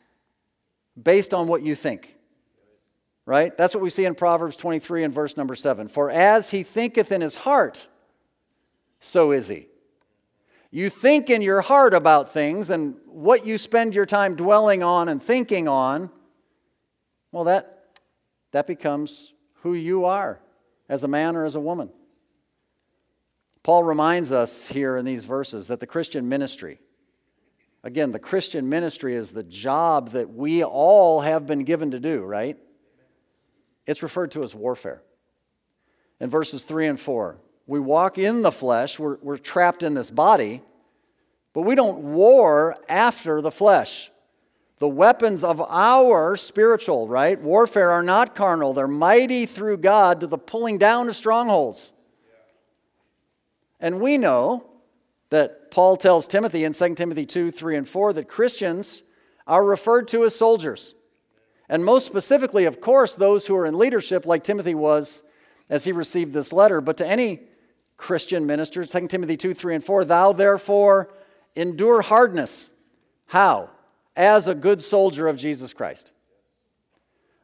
based 1.01 1.33
on 1.33 1.47
what 1.47 1.63
you 1.63 1.75
think. 1.75 2.16
Right? 3.27 3.55
That's 3.57 3.75
what 3.75 3.83
we 3.83 3.89
see 3.89 4.05
in 4.05 4.15
Proverbs 4.15 4.55
23 4.55 5.03
and 5.03 5.13
verse 5.13 5.35
number 5.35 5.53
7. 5.53 5.89
For 5.89 6.09
as 6.09 6.49
he 6.49 6.63
thinketh 6.63 7.11
in 7.11 7.19
his 7.19 7.35
heart, 7.35 7.89
so 9.01 9.31
is 9.31 9.49
he. 9.49 9.67
You 10.71 10.89
think 10.89 11.29
in 11.29 11.41
your 11.41 11.59
heart 11.59 11.93
about 11.93 12.31
things, 12.31 12.69
and 12.69 12.95
what 13.05 13.45
you 13.45 13.57
spend 13.57 13.95
your 13.95 14.05
time 14.05 14.35
dwelling 14.35 14.81
on 14.81 15.09
and 15.09 15.21
thinking 15.21 15.67
on, 15.67 16.09
well, 17.33 17.43
that 17.43 17.99
that 18.51 18.65
becomes 18.65 19.33
who 19.55 19.73
you 19.73 20.05
are 20.05 20.39
as 20.87 21.03
a 21.03 21.07
man 21.09 21.35
or 21.35 21.43
as 21.43 21.55
a 21.55 21.59
woman. 21.59 21.89
Paul 23.61 23.83
reminds 23.83 24.31
us 24.31 24.67
here 24.67 24.95
in 24.95 25.03
these 25.03 25.25
verses 25.25 25.67
that 25.67 25.81
the 25.81 25.85
Christian 25.85 26.29
ministry, 26.29 26.79
again, 27.83 28.13
the 28.13 28.19
Christian 28.19 28.69
ministry 28.69 29.15
is 29.15 29.31
the 29.31 29.43
job 29.43 30.11
that 30.11 30.33
we 30.33 30.63
all 30.63 31.19
have 31.19 31.45
been 31.45 31.65
given 31.65 31.91
to 31.91 31.99
do, 31.99 32.23
right? 32.23 32.57
It's 33.87 34.03
referred 34.03 34.31
to 34.31 34.43
as 34.43 34.53
warfare. 34.53 35.01
In 36.19 36.29
verses 36.29 36.63
3 36.63 36.87
and 36.87 36.99
4, 36.99 37.37
we 37.65 37.79
walk 37.79 38.17
in 38.17 38.41
the 38.41 38.51
flesh, 38.51 38.99
we're, 38.99 39.17
we're 39.21 39.37
trapped 39.37 39.81
in 39.81 39.93
this 39.93 40.11
body, 40.11 40.61
but 41.53 41.61
we 41.61 41.73
don't 41.73 41.99
war 41.99 42.77
after 42.87 43.41
the 43.41 43.51
flesh. 43.51 44.11
The 44.79 44.87
weapons 44.87 45.43
of 45.43 45.59
our 45.61 46.37
spiritual, 46.37 47.07
right, 47.07 47.39
warfare 47.41 47.89
are 47.91 48.03
not 48.03 48.35
carnal. 48.35 48.73
They're 48.73 48.87
mighty 48.87 49.47
through 49.47 49.77
God 49.77 50.19
to 50.19 50.27
the 50.27 50.37
pulling 50.37 50.77
down 50.77 51.09
of 51.09 51.15
strongholds. 51.15 51.93
And 53.79 53.99
we 53.99 54.17
know 54.17 54.69
that 55.29 55.71
Paul 55.71 55.97
tells 55.97 56.27
Timothy 56.27 56.63
in 56.63 56.73
2 56.73 56.95
Timothy 56.95 57.25
2 57.25 57.51
3 57.51 57.77
and 57.77 57.89
4 57.89 58.13
that 58.13 58.27
Christians 58.27 59.03
are 59.45 59.63
referred 59.63 60.07
to 60.09 60.25
as 60.25 60.35
soldiers. 60.35 60.93
And 61.69 61.83
most 61.83 62.05
specifically, 62.05 62.65
of 62.65 62.79
course, 62.79 63.15
those 63.15 63.45
who 63.45 63.55
are 63.55 63.65
in 63.65 63.77
leadership, 63.77 64.25
like 64.25 64.43
Timothy 64.43 64.75
was 64.75 65.23
as 65.69 65.83
he 65.83 65.91
received 65.91 66.33
this 66.33 66.53
letter. 66.53 66.79
But 66.81 66.97
to 66.97 67.07
any 67.07 67.41
Christian 67.97 68.45
minister, 68.45 68.85
2 68.85 69.07
Timothy 69.07 69.37
2 69.37 69.53
3 69.53 69.75
and 69.75 69.83
4, 69.83 70.05
thou 70.05 70.31
therefore 70.31 71.13
endure 71.55 72.01
hardness. 72.01 72.69
How? 73.25 73.71
as 74.17 74.47
a 74.47 74.55
good 74.55 74.81
soldier 74.81 75.27
of 75.27 75.37
Jesus 75.37 75.73
Christ. 75.73 76.11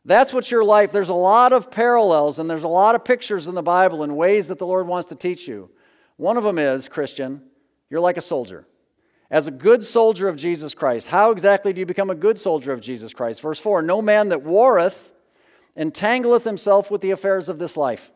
That's 0.05 0.33
what 0.33 0.51
your 0.51 0.65
life, 0.65 0.91
there's 0.91 1.09
a 1.09 1.13
lot 1.13 1.53
of 1.53 1.71
parallels 1.71 2.39
and 2.39 2.49
there's 2.49 2.65
a 2.65 2.67
lot 2.67 2.95
of 2.95 3.05
pictures 3.05 3.47
in 3.47 3.55
the 3.55 3.63
Bible 3.63 4.03
and 4.03 4.17
ways 4.17 4.47
that 4.47 4.57
the 4.57 4.67
Lord 4.67 4.87
wants 4.87 5.07
to 5.09 5.15
teach 5.15 5.47
you. 5.47 5.69
One 6.17 6.35
of 6.35 6.43
them 6.43 6.57
is, 6.57 6.89
Christian, 6.89 7.41
you're 7.89 8.01
like 8.01 8.17
a 8.17 8.21
soldier. 8.21 8.67
As 9.33 9.47
a 9.47 9.51
good 9.51 9.83
soldier 9.83 10.27
of 10.27 10.35
Jesus 10.35 10.75
Christ, 10.75 11.07
how 11.07 11.31
exactly 11.31 11.73
do 11.73 11.79
you 11.79 11.87
become 11.87 12.11
a 12.11 12.15
good 12.15 12.37
soldier 12.37 12.71
of 12.71 12.81
Jesus 12.81 13.15
Christ? 13.15 13.41
Verse 13.41 13.59
4 13.59 13.81
No 13.81 13.99
man 13.99 14.29
that 14.29 14.43
warreth 14.43 15.11
entangleth 15.75 16.43
himself 16.43 16.91
with 16.91 17.01
the 17.01 17.09
affairs 17.09 17.49
of 17.49 17.57
this 17.57 17.75
life. 17.75 18.11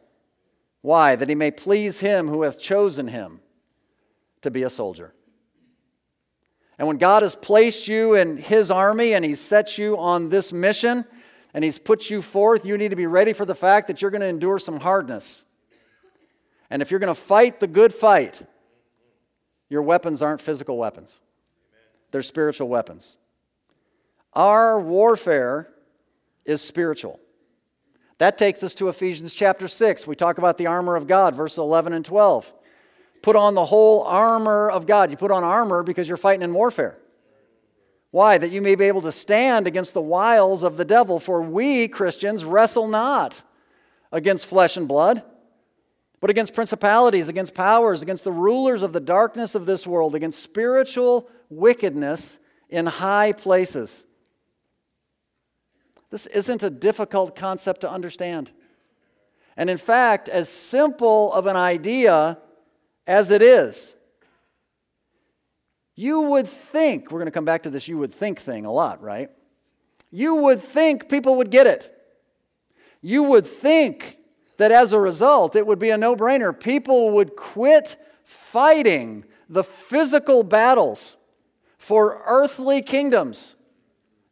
Why? 0.81 1.15
That 1.15 1.27
he 1.27 1.33
may 1.33 1.49
please 1.49 1.99
him 1.99 2.27
who 2.27 2.43
hath 2.43 2.59
chosen 2.59 3.07
him 3.07 3.39
to 4.41 4.51
be 4.51 4.61
a 4.61 4.69
soldier. 4.69 5.15
And 6.77 6.87
when 6.87 6.97
God 6.97 7.23
has 7.23 7.35
placed 7.35 7.87
you 7.87 8.13
in 8.13 8.37
His 8.37 8.69
army 8.69 9.15
and 9.15 9.25
he 9.25 9.33
sets 9.33 9.79
you 9.79 9.97
on 9.97 10.29
this 10.29 10.53
mission 10.53 11.03
and 11.55 11.63
He's 11.63 11.79
put 11.79 12.11
you 12.11 12.21
forth, 12.21 12.63
you 12.63 12.77
need 12.77 12.89
to 12.89 12.95
be 12.95 13.07
ready 13.07 13.33
for 13.33 13.45
the 13.45 13.55
fact 13.55 13.87
that 13.87 14.03
you're 14.03 14.11
going 14.11 14.21
to 14.21 14.27
endure 14.27 14.59
some 14.59 14.79
hardness. 14.79 15.45
And 16.69 16.83
if 16.83 16.91
you're 16.91 16.99
going 16.99 17.15
to 17.15 17.19
fight 17.19 17.59
the 17.59 17.65
good 17.65 17.91
fight, 17.91 18.43
your 19.69 19.81
weapons 19.81 20.21
aren't 20.21 20.41
physical 20.41 20.77
weapons, 20.77 21.21
they're 22.11 22.21
spiritual 22.21 22.67
weapons. 22.67 23.17
Our 24.33 24.79
warfare 24.79 25.69
is 26.45 26.61
spiritual. 26.61 27.19
That 28.19 28.37
takes 28.37 28.63
us 28.63 28.73
to 28.75 28.89
Ephesians 28.89 29.33
chapter 29.33 29.67
6. 29.67 30.07
We 30.07 30.15
talk 30.15 30.37
about 30.37 30.57
the 30.57 30.67
armor 30.67 30.95
of 30.95 31.07
God, 31.07 31.35
verses 31.35 31.59
11 31.59 31.93
and 31.93 32.05
12. 32.05 32.53
Put 33.21 33.35
on 33.35 33.55
the 33.55 33.65
whole 33.65 34.03
armor 34.03 34.69
of 34.69 34.85
God. 34.85 35.11
You 35.11 35.17
put 35.17 35.31
on 35.31 35.43
armor 35.43 35.83
because 35.83 36.07
you're 36.07 36.17
fighting 36.17 36.43
in 36.43 36.53
warfare. 36.53 36.97
Why? 38.11 38.37
That 38.37 38.51
you 38.51 38.61
may 38.61 38.75
be 38.75 38.85
able 38.85 39.01
to 39.01 39.11
stand 39.11 39.67
against 39.67 39.93
the 39.93 40.01
wiles 40.01 40.63
of 40.63 40.77
the 40.77 40.85
devil. 40.85 41.19
For 41.19 41.41
we, 41.41 41.87
Christians, 41.87 42.45
wrestle 42.45 42.87
not 42.87 43.41
against 44.11 44.47
flesh 44.47 44.77
and 44.77 44.87
blood, 44.87 45.23
but 46.19 46.29
against 46.29 46.53
principalities, 46.53 47.29
against 47.29 47.53
powers, 47.53 48.01
against 48.01 48.23
the 48.23 48.31
rulers 48.31 48.83
of 48.83 48.93
the 48.93 48.99
darkness 48.99 49.55
of 49.55 49.65
this 49.65 49.85
world, 49.85 50.15
against 50.15 50.41
spiritual 50.41 51.29
wickedness 51.49 52.39
in 52.69 52.85
high 52.85 53.31
places. 53.31 54.05
This 56.09 56.25
isn't 56.27 56.63
a 56.63 56.69
difficult 56.69 57.35
concept 57.35 57.81
to 57.81 57.91
understand. 57.91 58.51
And 59.55 59.69
in 59.69 59.77
fact, 59.77 60.29
as 60.29 60.49
simple 60.49 61.31
of 61.33 61.47
an 61.47 61.55
idea 61.55 62.37
as 63.07 63.31
it 63.31 63.41
is. 63.41 63.95
You 65.95 66.21
would 66.21 66.47
think, 66.47 67.09
we're 67.09 67.19
going 67.19 67.25
to 67.25 67.31
come 67.31 67.45
back 67.45 67.63
to 67.63 67.69
this 67.69 67.87
you 67.87 67.97
would 67.97 68.13
think 68.13 68.39
thing 68.39 68.65
a 68.65 68.71
lot, 68.71 69.01
right? 69.01 69.29
You 70.11 70.35
would 70.35 70.61
think 70.61 71.09
people 71.09 71.37
would 71.37 71.49
get 71.49 71.65
it. 71.65 71.91
You 73.01 73.23
would 73.23 73.47
think 73.47 74.16
that 74.57 74.71
as 74.71 74.93
a 74.93 74.99
result, 74.99 75.55
it 75.55 75.65
would 75.65 75.79
be 75.79 75.91
a 75.91 75.97
no 75.97 76.15
brainer. 76.15 76.57
People 76.57 77.11
would 77.11 77.35
quit 77.35 77.95
fighting 78.23 79.23
the 79.49 79.63
physical 79.63 80.43
battles 80.43 81.17
for 81.77 82.21
earthly 82.25 82.81
kingdoms. 82.81 83.55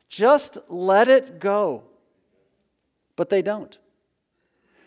Just 0.09 0.57
let 0.67 1.07
it 1.07 1.39
go. 1.39 1.83
But 3.15 3.29
they 3.29 3.41
don't. 3.41 3.77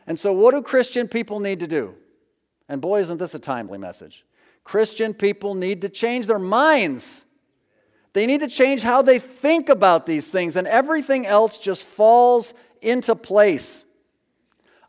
And 0.06 0.18
so, 0.18 0.32
what 0.32 0.52
do 0.52 0.62
Christian 0.62 1.08
people 1.08 1.40
need 1.40 1.60
to 1.60 1.66
do? 1.66 1.94
And 2.68 2.80
boy, 2.80 3.00
isn't 3.00 3.18
this 3.18 3.34
a 3.34 3.38
timely 3.38 3.78
message. 3.78 4.24
Christian 4.64 5.14
people 5.14 5.54
need 5.54 5.80
to 5.82 5.88
change 5.88 6.26
their 6.26 6.38
minds. 6.38 7.24
They 8.12 8.26
need 8.26 8.40
to 8.40 8.48
change 8.48 8.82
how 8.82 9.02
they 9.02 9.18
think 9.18 9.68
about 9.68 10.04
these 10.04 10.28
things, 10.28 10.56
and 10.56 10.66
everything 10.66 11.26
else 11.26 11.58
just 11.58 11.84
falls 11.84 12.52
into 12.82 13.14
place. 13.14 13.84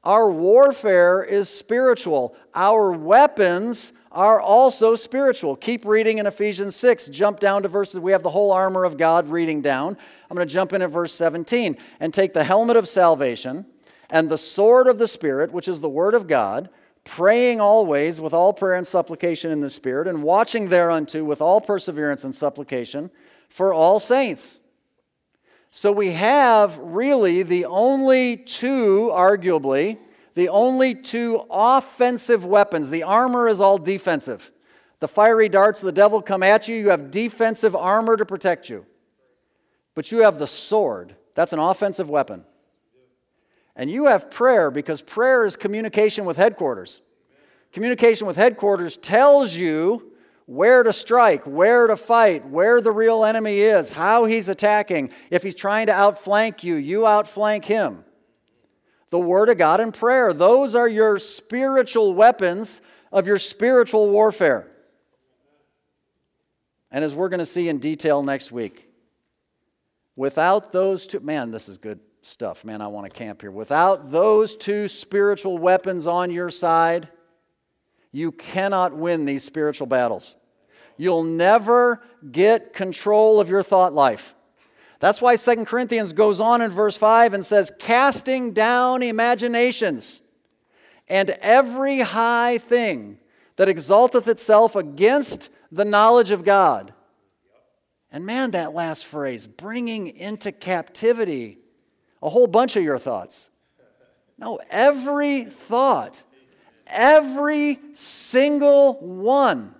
Our 0.04 0.32
warfare 0.32 1.24
is 1.24 1.50
spiritual. 1.50 2.36
Our 2.56 2.92
weapons 2.92 3.92
are 4.12 4.40
also 4.40 4.96
spiritual. 4.96 5.56
Keep 5.56 5.86
reading 5.86 6.18
in 6.18 6.26
Ephesians 6.26 6.76
6. 6.76 7.10
Jump 7.10 7.40
down 7.40 7.64
to 7.64 7.68
verses. 7.68 8.00
We 8.00 8.14
have 8.14 8.24
the 8.24 8.30
whole 8.30 8.52
armor 8.52 8.86
of 8.86 8.98
God 8.98 9.30
reading 9.30 9.62
down. 9.62 9.98
I'm 10.30 10.36
going 10.36 10.48
to 10.48 10.54
jump 10.54 10.74
in 10.74 10.82
at 10.82 10.90
verse 10.90 11.14
17 11.14 11.78
and 12.00 12.14
take 12.14 12.34
the 12.34 12.44
helmet 12.44 12.78
of 12.78 12.88
salvation 12.88 13.66
and 14.10 14.30
the 14.30 14.38
sword 14.38 14.88
of 14.88 14.98
the 14.98 15.08
Spirit, 15.08 15.52
which 15.52 15.68
is 15.68 15.82
the 15.82 15.90
word 15.90 16.14
of 16.14 16.28
God 16.28 16.70
praying 17.04 17.60
always 17.60 18.22
with 18.22 18.34
all 18.34 18.54
prayer 18.54 18.76
and 18.76 18.86
supplication 18.86 19.52
in 19.52 19.62
the 19.62 19.70
Spirit, 19.70 20.08
and 20.08 20.22
watching 20.22 20.70
thereunto 20.70 21.24
with 21.24 21.42
all 21.42 21.60
perseverance 21.60 22.24
and 22.24 22.34
supplication 22.34 23.10
for 23.48 23.74
all 23.74 24.00
saints. 24.00 24.60
So 25.72 25.92
we 25.92 26.12
have 26.14 26.78
really 26.80 27.44
the 27.44 27.66
only 27.66 28.38
two, 28.38 29.12
arguably, 29.14 30.00
the 30.34 30.50
only 30.50 30.96
two 30.96 31.46
offensive 31.50 32.46
weapons. 32.46 32.90
The 32.90 33.04
armor 33.04 33.48
is 33.48 33.60
all 33.60 33.78
defensive. 33.78 34.52
The 35.00 35.08
fiery 35.08 35.48
darts 35.48 35.82
of 35.82 35.86
the 35.86 35.92
devil 35.92 36.22
come 36.22 36.44
at 36.44 36.68
you, 36.68 36.76
you 36.76 36.90
have 36.90 37.12
defensive 37.12 37.76
armor 37.76 38.18
to 38.18 38.26
protect 38.26 38.70
you. 38.70 38.86
But 39.96 40.12
you 40.12 40.20
have 40.20 40.40
the 40.40 40.48
sword, 40.48 41.16
that's 41.36 41.54
an 41.54 41.60
offensive 41.60 42.10
weapon. 42.10 42.46
And 43.76 43.90
you 43.90 44.08
have 44.08 44.30
prayer 44.30 44.72
because 44.72 45.02
prayer 45.02 45.46
is 45.46 45.56
communication 45.56 46.26
with 46.26 46.36
headquarters. 46.36 47.02
Communication 47.72 48.28
with 48.28 48.36
headquarters 48.36 48.98
tells 48.98 49.56
you 49.56 50.09
where 50.50 50.82
to 50.82 50.92
strike, 50.92 51.46
where 51.46 51.86
to 51.86 51.96
fight, 51.96 52.44
where 52.48 52.82
the 52.82 52.92
real 52.92 53.24
enemy 53.24 53.60
is, 53.60 53.92
how 53.92 54.26
he's 54.26 54.50
attacking. 54.50 55.12
If 55.30 55.44
he's 55.44 55.54
trying 55.54 55.86
to 55.88 55.94
outflank 55.94 56.64
you, 56.64 56.74
you 56.74 57.06
outflank 57.06 57.66
him. 57.66 58.04
The 59.12 59.20
Word 59.20 59.50
of 59.50 59.60
God 59.60 59.80
and 59.80 59.94
prayer, 59.94 60.34
those 60.34 60.74
are 60.74 60.88
your 60.88 61.20
spiritual 61.20 62.16
weapons 62.16 62.82
of 63.12 63.28
your 63.28 63.38
spiritual 63.38 64.10
warfare. 64.10 64.66
And 66.90 67.06
as 67.06 67.14
we're 67.14 67.30
going 67.30 67.42
to 67.42 67.46
see 67.46 67.70
in 67.70 67.78
detail 67.78 68.24
next 68.24 68.52
week, 68.52 68.90
without 70.16 70.72
those 70.72 71.06
two, 71.06 71.20
man, 71.20 71.52
this 71.52 71.70
is 71.70 71.78
good. 71.78 72.00
stuff. 72.24 72.66
Man, 72.66 72.82
I 72.82 72.88
want 72.88 73.06
to 73.06 73.16
camp 73.16 73.42
here. 73.42 73.52
Without 73.52 74.10
those 74.10 74.56
two 74.56 74.88
spiritual 74.88 75.60
weapons 75.60 76.08
on 76.08 76.32
your 76.32 76.50
side, 76.50 77.08
you 78.12 78.32
cannot 78.32 78.96
win 78.96 79.26
these 79.26 79.44
spiritual 79.44 79.86
battles. 79.86 80.36
You'll 81.00 81.24
never 81.24 82.04
get 82.30 82.74
control 82.74 83.40
of 83.40 83.48
your 83.48 83.64
thought 83.64 83.94
life. 83.94 84.36
That's 85.00 85.22
why 85.22 85.38
Second 85.38 85.66
Corinthians 85.66 86.12
goes 86.12 86.42
on 86.42 86.62
in 86.62 86.72
verse 86.72 86.98
5 86.98 87.34
and 87.34 87.46
says, 87.46 87.72
casting 87.80 88.52
down 88.52 89.02
imaginations 89.02 90.22
and 91.08 91.30
every 91.40 92.02
high 92.02 92.58
thing 92.58 93.18
that 93.56 93.70
exalteth 93.70 94.28
itself 94.28 94.76
against 94.76 95.50
the 95.72 95.86
knowledge 95.86 96.32
of 96.32 96.44
God. 96.44 96.94
And 98.12 98.26
man, 98.26 98.52
that 98.52 98.74
last 98.74 99.06
phrase, 99.06 99.48
bringing 99.48 100.08
into 100.08 100.52
captivity 100.52 101.60
a 102.22 102.28
whole 102.30 102.48
bunch 102.48 102.76
of 102.76 102.84
your 102.84 103.00
thoughts. 103.00 103.52
No, 104.38 104.60
every 104.70 105.46
thought, 105.46 106.24
every 106.88 107.80
single 107.94 109.00
one 109.00 109.76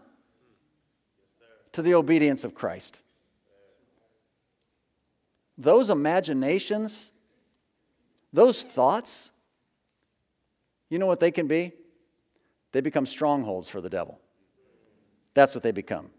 to 1.74 1.82
the 1.82 1.94
obedience 1.96 2.44
of 2.44 2.54
Christ. 2.54 3.02
Those 5.58 5.90
imaginations, 5.90 7.12
those 8.32 8.62
thoughts, 8.62 9.30
you 10.90 11.00
know 11.00 11.06
what 11.06 11.20
they 11.20 11.32
can 11.32 11.48
be? 11.48 11.74
They 12.72 12.82
become 12.82 13.06
strongholds 13.06 13.70
for 13.70 13.82
the 13.82 13.90
devil. 13.90 14.20
That's 15.34 15.54
what 15.54 15.64
they 15.64 15.72
become. 15.72 16.10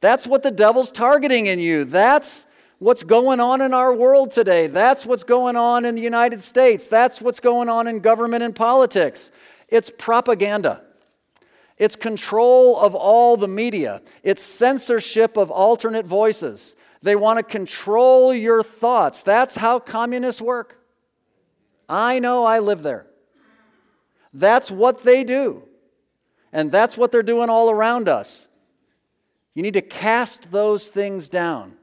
That's 0.00 0.26
what 0.26 0.42
the 0.42 0.50
devil's 0.50 0.90
targeting 0.90 1.46
in 1.46 1.58
you. 1.58 1.84
That's 1.84 2.46
what's 2.78 3.04
going 3.04 3.38
on 3.38 3.60
in 3.60 3.72
our 3.72 3.94
world 3.94 4.32
today. 4.32 4.66
That's 4.66 5.06
what's 5.06 5.22
going 5.22 5.56
on 5.56 5.84
in 5.84 5.94
the 5.94 6.02
United 6.02 6.42
States. 6.42 6.88
That's 6.88 7.20
what's 7.22 7.38
going 7.38 7.68
on 7.68 7.86
in 7.86 8.00
government 8.00 8.42
and 8.42 8.54
politics. 8.54 9.30
It's 9.68 9.90
propaganda. 9.96 10.82
It's 11.82 11.96
control 11.96 12.78
of 12.78 12.94
all 12.94 13.36
the 13.36 13.48
media. 13.48 14.02
It's 14.22 14.40
censorship 14.40 15.36
of 15.36 15.50
alternate 15.50 16.06
voices. 16.06 16.76
They 17.02 17.16
want 17.16 17.40
to 17.40 17.42
control 17.42 18.32
your 18.32 18.62
thoughts. 18.62 19.22
That's 19.22 19.56
how 19.56 19.80
communists 19.80 20.40
work. 20.40 20.78
I 21.88 22.20
know 22.20 22.44
I 22.44 22.60
live 22.60 22.84
there. 22.84 23.08
That's 24.32 24.70
what 24.70 25.02
they 25.02 25.24
do. 25.24 25.64
And 26.52 26.70
that's 26.70 26.96
what 26.96 27.10
they're 27.10 27.24
doing 27.24 27.50
all 27.50 27.68
around 27.68 28.08
us. 28.08 28.46
You 29.52 29.64
need 29.64 29.74
to 29.74 29.82
cast 29.82 30.52
those 30.52 30.86
things 30.86 31.28
down. 31.28 31.76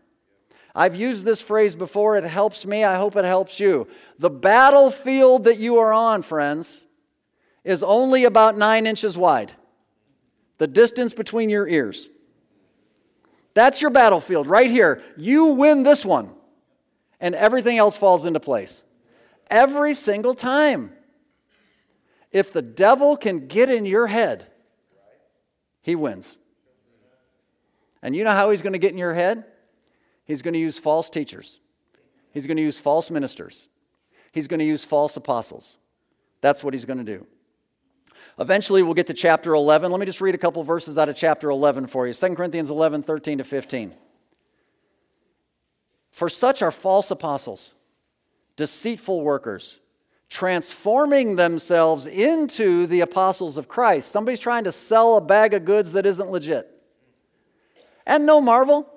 I've 0.73 0.95
used 0.95 1.25
this 1.25 1.41
phrase 1.41 1.75
before. 1.75 2.15
It 2.15 2.23
helps 2.23 2.65
me. 2.65 2.85
I 2.85 2.95
hope 2.95 3.17
it 3.17 3.25
helps 3.25 3.59
you. 3.59 3.85
The 4.17 4.29
battlefield 4.29 5.43
that 5.43 5.57
you 5.57 5.79
are 5.79 5.91
on, 5.91 6.21
friends, 6.21 6.85
is 7.65 7.83
only 7.83 8.23
about 8.23 8.57
nine 8.57 8.87
inches 8.87 9.17
wide. 9.17 9.51
The 10.59 10.67
distance 10.67 11.13
between 11.13 11.49
your 11.49 11.67
ears. 11.67 12.07
That's 13.55 13.81
your 13.81 13.91
battlefield 13.91 14.47
right 14.47 14.69
here. 14.69 15.01
You 15.17 15.47
win 15.47 15.83
this 15.83 16.05
one, 16.05 16.29
and 17.19 17.33
everything 17.33 17.77
else 17.77 17.97
falls 17.97 18.25
into 18.25 18.39
place. 18.39 18.83
Every 19.49 19.95
single 19.95 20.35
time. 20.35 20.91
If 22.31 22.53
the 22.53 22.61
devil 22.61 23.17
can 23.17 23.47
get 23.47 23.69
in 23.69 23.87
your 23.87 24.05
head, 24.05 24.45
he 25.81 25.95
wins. 25.95 26.37
And 28.03 28.15
you 28.15 28.23
know 28.23 28.31
how 28.31 28.51
he's 28.51 28.61
going 28.61 28.73
to 28.73 28.79
get 28.79 28.91
in 28.91 28.99
your 28.99 29.15
head? 29.15 29.45
He's 30.25 30.43
going 30.43 30.53
to 30.53 30.59
use 30.59 30.77
false 30.77 31.09
teachers. 31.09 31.59
He's 32.31 32.45
going 32.45 32.57
to 32.57 32.63
use 32.63 32.79
false 32.79 33.09
ministers. 33.09 33.67
He's 34.31 34.47
going 34.47 34.59
to 34.59 34.65
use 34.65 34.85
false 34.85 35.17
apostles. 35.17 35.77
That's 36.41 36.63
what 36.63 36.73
he's 36.75 36.85
going 36.85 37.03
to 37.03 37.17
do. 37.17 37.25
Eventually, 38.39 38.83
we'll 38.83 38.93
get 38.93 39.07
to 39.07 39.13
chapter 39.13 39.53
11. 39.53 39.91
Let 39.91 39.99
me 39.99 40.05
just 40.05 40.21
read 40.21 40.33
a 40.33 40.37
couple 40.37 40.63
verses 40.63 40.97
out 40.97 41.09
of 41.09 41.17
chapter 41.17 41.49
11 41.49 41.87
for 41.87 42.07
you 42.07 42.13
2 42.13 42.35
Corinthians 42.35 42.69
11, 42.69 43.03
13 43.03 43.39
to 43.39 43.43
15. 43.43 43.93
For 46.11 46.29
such 46.29 46.61
are 46.61 46.71
false 46.71 47.11
apostles, 47.11 47.75
deceitful 48.55 49.21
workers, 49.21 49.79
transforming 50.29 51.35
themselves 51.35 52.07
into 52.07 52.87
the 52.87 53.01
apostles 53.01 53.57
of 53.57 53.67
Christ. 53.67 54.09
Somebody's 54.09 54.39
trying 54.39 54.63
to 54.63 54.71
sell 54.71 55.17
a 55.17 55.21
bag 55.21 55.53
of 55.53 55.65
goods 55.65 55.91
that 55.91 56.05
isn't 56.05 56.31
legit. 56.31 56.69
And 58.07 58.25
no 58.25 58.39
marvel, 58.39 58.89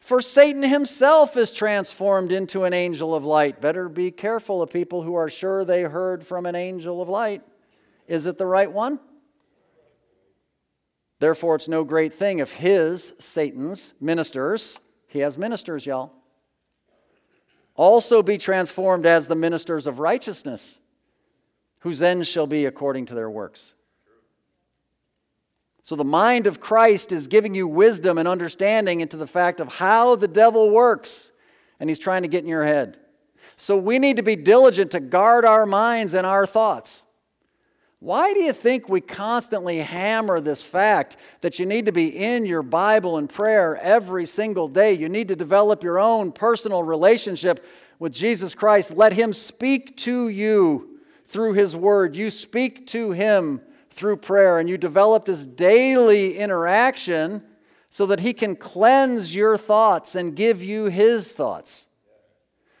for 0.00 0.20
Satan 0.20 0.62
himself 0.62 1.36
is 1.36 1.52
transformed 1.52 2.30
into 2.30 2.62
an 2.64 2.72
angel 2.72 3.16
of 3.16 3.24
light. 3.24 3.60
Better 3.60 3.88
be 3.88 4.12
careful 4.12 4.62
of 4.62 4.72
people 4.72 5.02
who 5.02 5.14
are 5.14 5.28
sure 5.28 5.64
they 5.64 5.82
heard 5.82 6.24
from 6.24 6.46
an 6.46 6.54
angel 6.54 7.02
of 7.02 7.08
light. 7.08 7.42
Is 8.10 8.26
it 8.26 8.38
the 8.38 8.46
right 8.46 8.70
one? 8.70 8.98
Therefore, 11.20 11.54
it's 11.54 11.68
no 11.68 11.84
great 11.84 12.12
thing 12.12 12.40
if 12.40 12.50
his, 12.50 13.14
Satan's, 13.20 13.94
ministers, 14.00 14.80
he 15.06 15.20
has 15.20 15.38
ministers, 15.38 15.86
y'all, 15.86 16.12
also 17.76 18.20
be 18.20 18.36
transformed 18.36 19.06
as 19.06 19.28
the 19.28 19.36
ministers 19.36 19.86
of 19.86 20.00
righteousness, 20.00 20.80
whose 21.78 22.02
ends 22.02 22.26
shall 22.26 22.48
be 22.48 22.66
according 22.66 23.06
to 23.06 23.14
their 23.14 23.30
works. 23.30 23.74
So 25.84 25.94
the 25.94 26.02
mind 26.02 26.48
of 26.48 26.58
Christ 26.58 27.12
is 27.12 27.28
giving 27.28 27.54
you 27.54 27.68
wisdom 27.68 28.18
and 28.18 28.26
understanding 28.26 29.00
into 29.00 29.18
the 29.18 29.26
fact 29.26 29.60
of 29.60 29.68
how 29.68 30.16
the 30.16 30.28
devil 30.28 30.70
works, 30.70 31.30
and 31.78 31.88
he's 31.88 32.00
trying 32.00 32.22
to 32.22 32.28
get 32.28 32.42
in 32.42 32.50
your 32.50 32.64
head. 32.64 32.96
So 33.56 33.76
we 33.76 34.00
need 34.00 34.16
to 34.16 34.24
be 34.24 34.34
diligent 34.34 34.90
to 34.92 35.00
guard 35.00 35.44
our 35.44 35.64
minds 35.64 36.14
and 36.14 36.26
our 36.26 36.44
thoughts. 36.44 37.06
Why 38.00 38.32
do 38.32 38.40
you 38.40 38.54
think 38.54 38.88
we 38.88 39.02
constantly 39.02 39.76
hammer 39.78 40.40
this 40.40 40.62
fact 40.62 41.18
that 41.42 41.58
you 41.58 41.66
need 41.66 41.84
to 41.84 41.92
be 41.92 42.08
in 42.08 42.46
your 42.46 42.62
Bible 42.62 43.18
and 43.18 43.28
prayer 43.28 43.76
every 43.76 44.24
single 44.24 44.68
day? 44.68 44.94
You 44.94 45.10
need 45.10 45.28
to 45.28 45.36
develop 45.36 45.84
your 45.84 45.98
own 45.98 46.32
personal 46.32 46.82
relationship 46.82 47.62
with 47.98 48.14
Jesus 48.14 48.54
Christ. 48.54 48.92
Let 48.92 49.12
Him 49.12 49.34
speak 49.34 49.98
to 49.98 50.28
you 50.28 50.98
through 51.26 51.52
His 51.52 51.76
Word. 51.76 52.16
You 52.16 52.30
speak 52.30 52.86
to 52.88 53.12
Him 53.12 53.60
through 53.90 54.16
prayer, 54.16 54.58
and 54.58 54.66
you 54.66 54.78
develop 54.78 55.26
this 55.26 55.44
daily 55.44 56.38
interaction 56.38 57.42
so 57.90 58.06
that 58.06 58.20
He 58.20 58.32
can 58.32 58.56
cleanse 58.56 59.36
your 59.36 59.58
thoughts 59.58 60.14
and 60.14 60.34
give 60.34 60.62
you 60.62 60.86
His 60.86 61.32
thoughts. 61.32 61.88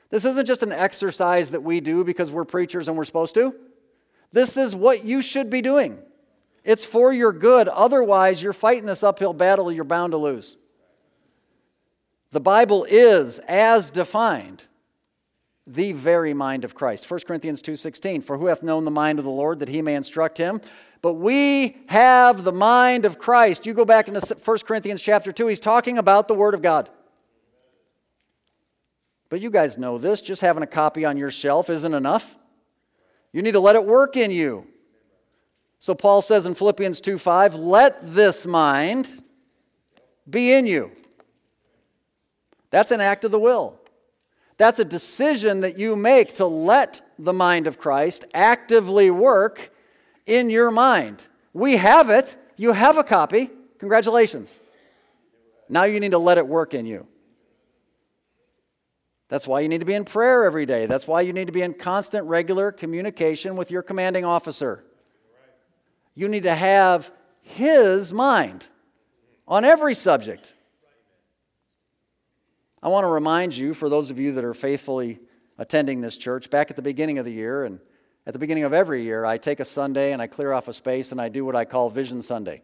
This 0.08 0.24
isn't 0.24 0.46
just 0.46 0.62
an 0.62 0.72
exercise 0.72 1.50
that 1.50 1.62
we 1.62 1.80
do 1.80 2.04
because 2.04 2.30
we're 2.30 2.46
preachers 2.46 2.88
and 2.88 2.96
we're 2.96 3.04
supposed 3.04 3.34
to. 3.34 3.54
This 4.32 4.56
is 4.56 4.74
what 4.74 5.04
you 5.04 5.22
should 5.22 5.50
be 5.50 5.60
doing. 5.60 5.98
It's 6.64 6.84
for 6.84 7.12
your 7.12 7.32
good. 7.32 7.68
Otherwise, 7.68 8.42
you're 8.42 8.52
fighting 8.52 8.86
this 8.86 9.02
uphill 9.02 9.32
battle 9.32 9.72
you're 9.72 9.84
bound 9.84 10.12
to 10.12 10.18
lose. 10.18 10.56
The 12.32 12.40
Bible 12.40 12.86
is, 12.88 13.40
as 13.40 13.90
defined, 13.90 14.66
the 15.66 15.92
very 15.92 16.34
mind 16.34 16.64
of 16.64 16.74
Christ. 16.74 17.10
1 17.10 17.26
Corinthians 17.26 17.62
2:16 17.62 18.22
For 18.22 18.38
who 18.38 18.46
hath 18.46 18.62
known 18.62 18.84
the 18.84 18.90
mind 18.90 19.18
of 19.18 19.24
the 19.24 19.30
Lord 19.30 19.60
that 19.60 19.68
he 19.68 19.82
may 19.82 19.94
instruct 19.94 20.38
him? 20.38 20.60
But 21.02 21.14
we 21.14 21.78
have 21.86 22.44
the 22.44 22.52
mind 22.52 23.06
of 23.06 23.18
Christ. 23.18 23.66
You 23.66 23.72
go 23.72 23.84
back 23.84 24.06
into 24.06 24.20
1 24.20 24.58
Corinthians 24.66 25.00
chapter 25.00 25.32
2, 25.32 25.46
he's 25.46 25.60
talking 25.60 25.96
about 25.96 26.28
the 26.28 26.34
Word 26.34 26.54
of 26.54 26.62
God. 26.62 26.90
But 29.30 29.40
you 29.40 29.48
guys 29.48 29.78
know 29.78 29.96
this, 29.96 30.20
just 30.20 30.42
having 30.42 30.62
a 30.62 30.66
copy 30.66 31.04
on 31.04 31.16
your 31.16 31.30
shelf 31.30 31.70
isn't 31.70 31.94
enough. 31.94 32.36
You 33.32 33.42
need 33.42 33.52
to 33.52 33.60
let 33.60 33.76
it 33.76 33.84
work 33.84 34.16
in 34.16 34.30
you. 34.30 34.66
So 35.78 35.94
Paul 35.94 36.20
says 36.22 36.46
in 36.46 36.54
Philippians 36.54 37.00
2 37.00 37.18
5, 37.18 37.54
let 37.54 38.14
this 38.14 38.46
mind 38.46 39.22
be 40.28 40.52
in 40.52 40.66
you. 40.66 40.92
That's 42.70 42.90
an 42.90 43.00
act 43.00 43.24
of 43.24 43.30
the 43.30 43.38
will. 43.38 43.78
That's 44.58 44.78
a 44.78 44.84
decision 44.84 45.62
that 45.62 45.78
you 45.78 45.96
make 45.96 46.34
to 46.34 46.46
let 46.46 47.00
the 47.18 47.32
mind 47.32 47.66
of 47.66 47.78
Christ 47.78 48.24
actively 48.34 49.10
work 49.10 49.72
in 50.26 50.50
your 50.50 50.70
mind. 50.70 51.26
We 51.54 51.78
have 51.78 52.10
it. 52.10 52.36
You 52.56 52.72
have 52.72 52.98
a 52.98 53.02
copy. 53.02 53.50
Congratulations. 53.78 54.60
Now 55.68 55.84
you 55.84 55.98
need 55.98 56.10
to 56.10 56.18
let 56.18 56.36
it 56.36 56.46
work 56.46 56.74
in 56.74 56.84
you. 56.84 57.06
That's 59.30 59.46
why 59.46 59.60
you 59.60 59.68
need 59.68 59.78
to 59.78 59.86
be 59.86 59.94
in 59.94 60.04
prayer 60.04 60.44
every 60.44 60.66
day. 60.66 60.86
That's 60.86 61.06
why 61.06 61.20
you 61.20 61.32
need 61.32 61.46
to 61.46 61.52
be 61.52 61.62
in 61.62 61.72
constant, 61.72 62.26
regular 62.26 62.72
communication 62.72 63.56
with 63.56 63.70
your 63.70 63.80
commanding 63.80 64.24
officer. 64.24 64.84
You 66.16 66.28
need 66.28 66.42
to 66.42 66.54
have 66.54 67.12
his 67.40 68.12
mind 68.12 68.66
on 69.46 69.64
every 69.64 69.94
subject. 69.94 70.52
I 72.82 72.88
want 72.88 73.04
to 73.04 73.08
remind 73.08 73.56
you, 73.56 73.72
for 73.72 73.88
those 73.88 74.10
of 74.10 74.18
you 74.18 74.32
that 74.32 74.44
are 74.44 74.52
faithfully 74.52 75.20
attending 75.58 76.00
this 76.00 76.16
church, 76.16 76.50
back 76.50 76.70
at 76.70 76.76
the 76.76 76.82
beginning 76.82 77.18
of 77.18 77.24
the 77.24 77.32
year 77.32 77.64
and 77.64 77.78
at 78.26 78.32
the 78.32 78.38
beginning 78.40 78.64
of 78.64 78.72
every 78.72 79.04
year, 79.04 79.24
I 79.24 79.38
take 79.38 79.60
a 79.60 79.64
Sunday 79.64 80.12
and 80.12 80.20
I 80.20 80.26
clear 80.26 80.52
off 80.52 80.66
a 80.66 80.72
space 80.72 81.12
and 81.12 81.20
I 81.20 81.28
do 81.28 81.44
what 81.44 81.54
I 81.54 81.64
call 81.64 81.88
Vision 81.88 82.20
Sunday. 82.20 82.62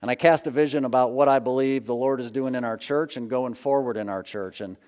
And 0.00 0.10
I 0.10 0.14
cast 0.14 0.46
a 0.46 0.50
vision 0.50 0.86
about 0.86 1.12
what 1.12 1.28
I 1.28 1.40
believe 1.40 1.84
the 1.84 1.94
Lord 1.94 2.20
is 2.20 2.30
doing 2.30 2.54
in 2.54 2.64
our 2.64 2.78
church 2.78 3.18
and 3.18 3.28
going 3.28 3.52
forward 3.52 3.98
in 3.98 4.08
our 4.08 4.22
church. 4.22 4.62
And 4.62 4.78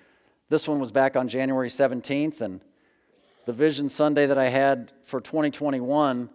This 0.49 0.67
one 0.67 0.79
was 0.79 0.91
back 0.91 1.15
on 1.15 1.27
January 1.27 1.69
17th, 1.69 2.41
and 2.41 2.59
the 3.45 3.53
Vision 3.53 3.87
Sunday 3.87 4.25
that 4.25 4.37
I 4.37 4.47
had 4.47 4.91
for 5.03 5.21
2021, 5.21 6.27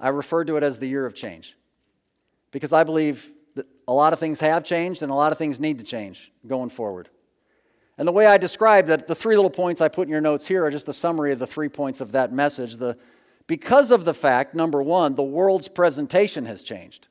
I 0.00 0.08
referred 0.08 0.48
to 0.48 0.56
it 0.56 0.64
as 0.64 0.80
the 0.80 0.88
year 0.88 1.06
of 1.06 1.14
change. 1.14 1.56
Because 2.50 2.72
I 2.72 2.82
believe 2.82 3.32
that 3.54 3.66
a 3.86 3.92
lot 3.92 4.12
of 4.12 4.18
things 4.18 4.40
have 4.40 4.64
changed 4.64 5.02
and 5.02 5.12
a 5.12 5.14
lot 5.14 5.30
of 5.30 5.38
things 5.38 5.60
need 5.60 5.78
to 5.78 5.84
change 5.84 6.32
going 6.48 6.68
forward. 6.68 7.08
And 7.96 8.08
the 8.08 8.12
way 8.12 8.26
I 8.26 8.38
described 8.38 8.88
that, 8.88 9.06
the 9.06 9.14
three 9.14 9.36
little 9.36 9.50
points 9.50 9.80
I 9.80 9.86
put 9.86 10.08
in 10.08 10.10
your 10.10 10.20
notes 10.20 10.48
here 10.48 10.64
are 10.64 10.70
just 10.70 10.88
a 10.88 10.92
summary 10.92 11.30
of 11.32 11.38
the 11.38 11.46
three 11.46 11.68
points 11.68 12.00
of 12.00 12.12
that 12.12 12.32
message. 12.32 12.76
The, 12.76 12.96
because 13.46 13.92
of 13.92 14.04
the 14.04 14.14
fact, 14.14 14.52
number 14.52 14.82
one, 14.82 15.14
the 15.14 15.22
world's 15.22 15.68
presentation 15.68 16.46
has 16.46 16.64
changed. 16.64 17.06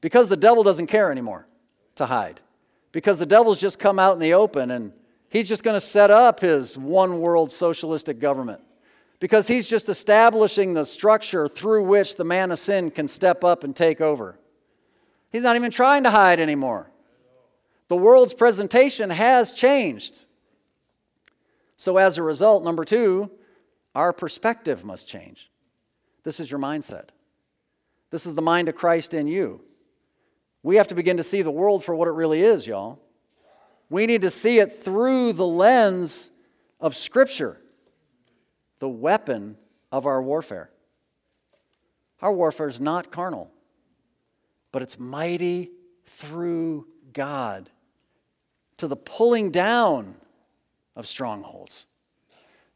Because 0.00 0.28
the 0.28 0.36
devil 0.36 0.62
doesn't 0.62 0.86
care 0.86 1.10
anymore 1.10 1.48
to 1.96 2.06
hide. 2.06 2.42
Because 2.92 3.18
the 3.18 3.26
devil's 3.26 3.58
just 3.58 3.80
come 3.80 3.98
out 3.98 4.12
in 4.12 4.20
the 4.20 4.34
open 4.34 4.70
and 4.70 4.92
he's 5.36 5.48
just 5.48 5.62
going 5.62 5.74
to 5.74 5.80
set 5.80 6.10
up 6.10 6.40
his 6.40 6.78
one 6.78 7.20
world 7.20 7.52
socialistic 7.52 8.18
government. 8.18 8.62
Because 9.20 9.46
he's 9.46 9.68
just 9.68 9.88
establishing 9.88 10.74
the 10.74 10.84
structure 10.84 11.48
through 11.48 11.84
which 11.84 12.16
the 12.16 12.24
man 12.24 12.50
of 12.50 12.58
sin 12.58 12.90
can 12.90 13.08
step 13.08 13.44
up 13.44 13.64
and 13.64 13.74
take 13.74 14.00
over. 14.00 14.38
He's 15.30 15.42
not 15.42 15.56
even 15.56 15.70
trying 15.70 16.04
to 16.04 16.10
hide 16.10 16.40
anymore. 16.40 16.90
The 17.88 17.96
world's 17.96 18.34
presentation 18.34 19.10
has 19.10 19.54
changed. 19.54 20.24
So, 21.76 21.98
as 21.98 22.18
a 22.18 22.22
result, 22.22 22.64
number 22.64 22.84
two, 22.84 23.30
our 23.94 24.12
perspective 24.12 24.84
must 24.84 25.08
change. 25.08 25.50
This 26.24 26.40
is 26.40 26.50
your 26.50 26.60
mindset. 26.60 27.08
This 28.10 28.26
is 28.26 28.34
the 28.34 28.42
mind 28.42 28.68
of 28.68 28.74
Christ 28.74 29.14
in 29.14 29.26
you. 29.26 29.60
We 30.62 30.76
have 30.76 30.88
to 30.88 30.94
begin 30.94 31.18
to 31.18 31.22
see 31.22 31.42
the 31.42 31.50
world 31.50 31.84
for 31.84 31.94
what 31.94 32.08
it 32.08 32.12
really 32.12 32.42
is, 32.42 32.66
y'all. 32.66 33.00
We 33.88 34.06
need 34.06 34.22
to 34.22 34.30
see 34.30 34.58
it 34.58 34.72
through 34.72 35.34
the 35.34 35.46
lens 35.46 36.30
of 36.80 36.96
Scripture, 36.96 37.60
the 38.78 38.88
weapon 38.88 39.56
of 39.92 40.06
our 40.06 40.22
warfare. 40.22 40.70
Our 42.20 42.32
warfare 42.32 42.68
is 42.68 42.80
not 42.80 43.10
carnal, 43.10 43.50
but 44.72 44.82
it's 44.82 44.98
mighty 44.98 45.70
through 46.06 46.86
God 47.12 47.70
to 48.78 48.88
the 48.88 48.96
pulling 48.96 49.50
down 49.50 50.16
of 50.94 51.06
strongholds. 51.06 51.86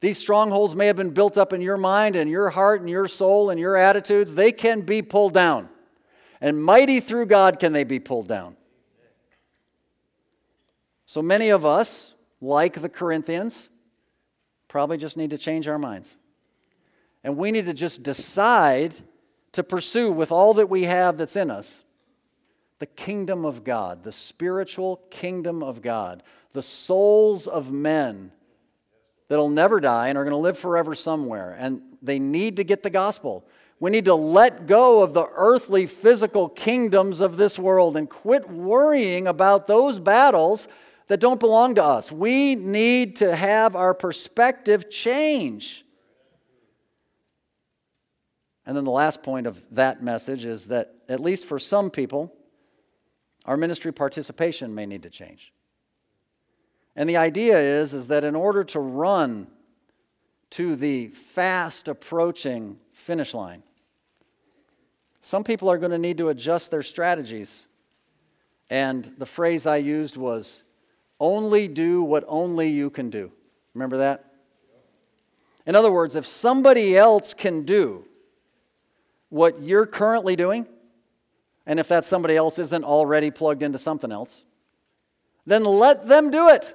These 0.00 0.18
strongholds 0.18 0.74
may 0.74 0.86
have 0.86 0.96
been 0.96 1.10
built 1.10 1.36
up 1.36 1.52
in 1.52 1.60
your 1.60 1.76
mind 1.76 2.16
and 2.16 2.30
your 2.30 2.48
heart 2.48 2.80
and 2.80 2.88
your 2.88 3.06
soul 3.06 3.50
and 3.50 3.60
your 3.60 3.76
attitudes. 3.76 4.34
They 4.34 4.50
can 4.52 4.80
be 4.80 5.02
pulled 5.02 5.34
down. 5.34 5.68
And 6.40 6.62
mighty 6.62 7.00
through 7.00 7.26
God 7.26 7.58
can 7.58 7.74
they 7.74 7.84
be 7.84 7.98
pulled 7.98 8.26
down. 8.26 8.56
So 11.10 11.22
many 11.22 11.48
of 11.48 11.66
us, 11.66 12.14
like 12.40 12.80
the 12.80 12.88
Corinthians, 12.88 13.68
probably 14.68 14.96
just 14.96 15.16
need 15.16 15.30
to 15.30 15.38
change 15.38 15.66
our 15.66 15.76
minds. 15.76 16.16
And 17.24 17.36
we 17.36 17.50
need 17.50 17.64
to 17.64 17.74
just 17.74 18.04
decide 18.04 18.94
to 19.50 19.64
pursue 19.64 20.12
with 20.12 20.30
all 20.30 20.54
that 20.54 20.70
we 20.70 20.84
have 20.84 21.18
that's 21.18 21.34
in 21.34 21.50
us 21.50 21.82
the 22.78 22.86
kingdom 22.86 23.44
of 23.44 23.64
God, 23.64 24.04
the 24.04 24.12
spiritual 24.12 25.00
kingdom 25.10 25.64
of 25.64 25.82
God, 25.82 26.22
the 26.52 26.62
souls 26.62 27.48
of 27.48 27.72
men 27.72 28.30
that'll 29.26 29.50
never 29.50 29.80
die 29.80 30.10
and 30.10 30.16
are 30.16 30.22
going 30.22 30.30
to 30.30 30.36
live 30.36 30.56
forever 30.56 30.94
somewhere. 30.94 31.56
And 31.58 31.82
they 32.00 32.20
need 32.20 32.54
to 32.58 32.62
get 32.62 32.84
the 32.84 32.88
gospel. 32.88 33.44
We 33.80 33.90
need 33.90 34.04
to 34.04 34.14
let 34.14 34.68
go 34.68 35.02
of 35.02 35.12
the 35.12 35.26
earthly, 35.34 35.86
physical 35.86 36.48
kingdoms 36.48 37.20
of 37.20 37.36
this 37.36 37.58
world 37.58 37.96
and 37.96 38.08
quit 38.08 38.48
worrying 38.48 39.26
about 39.26 39.66
those 39.66 39.98
battles 39.98 40.68
that 41.10 41.18
don't 41.18 41.40
belong 41.40 41.74
to 41.74 41.82
us. 41.82 42.12
We 42.12 42.54
need 42.54 43.16
to 43.16 43.34
have 43.34 43.74
our 43.74 43.94
perspective 43.94 44.88
change. 44.88 45.84
And 48.64 48.76
then 48.76 48.84
the 48.84 48.92
last 48.92 49.24
point 49.24 49.48
of 49.48 49.60
that 49.72 50.04
message 50.04 50.44
is 50.44 50.66
that, 50.66 50.94
at 51.08 51.18
least 51.18 51.46
for 51.46 51.58
some 51.58 51.90
people, 51.90 52.32
our 53.44 53.56
ministry 53.56 53.92
participation 53.92 54.72
may 54.72 54.86
need 54.86 55.02
to 55.02 55.10
change. 55.10 55.52
And 56.94 57.08
the 57.08 57.16
idea 57.16 57.58
is, 57.58 57.92
is 57.92 58.06
that 58.06 58.22
in 58.22 58.36
order 58.36 58.62
to 58.62 58.78
run 58.78 59.48
to 60.50 60.76
the 60.76 61.08
fast 61.08 61.88
approaching 61.88 62.78
finish 62.92 63.34
line, 63.34 63.64
some 65.20 65.42
people 65.42 65.68
are 65.68 65.78
going 65.78 65.90
to 65.90 65.98
need 65.98 66.18
to 66.18 66.28
adjust 66.28 66.70
their 66.70 66.84
strategies. 66.84 67.66
And 68.70 69.12
the 69.18 69.26
phrase 69.26 69.66
I 69.66 69.78
used 69.78 70.16
was 70.16 70.62
only 71.20 71.68
do 71.68 72.02
what 72.02 72.24
only 72.26 72.68
you 72.68 72.90
can 72.90 73.10
do. 73.10 73.30
Remember 73.74 73.98
that? 73.98 74.24
In 75.66 75.76
other 75.76 75.92
words, 75.92 76.16
if 76.16 76.26
somebody 76.26 76.96
else 76.96 77.34
can 77.34 77.62
do 77.62 78.04
what 79.28 79.62
you're 79.62 79.86
currently 79.86 80.34
doing, 80.34 80.66
and 81.66 81.78
if 81.78 81.88
that 81.88 82.04
somebody 82.04 82.34
else 82.36 82.58
isn't 82.58 82.84
already 82.84 83.30
plugged 83.30 83.62
into 83.62 83.78
something 83.78 84.10
else, 84.10 84.44
then 85.46 85.64
let 85.64 86.08
them 86.08 86.30
do 86.30 86.48
it. 86.48 86.74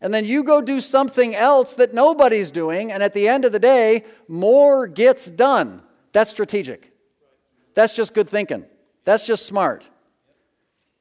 And 0.00 0.12
then 0.12 0.24
you 0.24 0.44
go 0.44 0.60
do 0.60 0.80
something 0.80 1.34
else 1.34 1.74
that 1.74 1.94
nobody's 1.94 2.50
doing, 2.50 2.92
and 2.92 3.02
at 3.02 3.14
the 3.14 3.26
end 3.26 3.44
of 3.44 3.52
the 3.52 3.58
day, 3.58 4.04
more 4.28 4.86
gets 4.86 5.26
done. 5.26 5.82
That's 6.12 6.30
strategic. 6.30 6.92
That's 7.74 7.96
just 7.96 8.14
good 8.14 8.28
thinking. 8.28 8.64
That's 9.04 9.26
just 9.26 9.46
smart. 9.46 9.88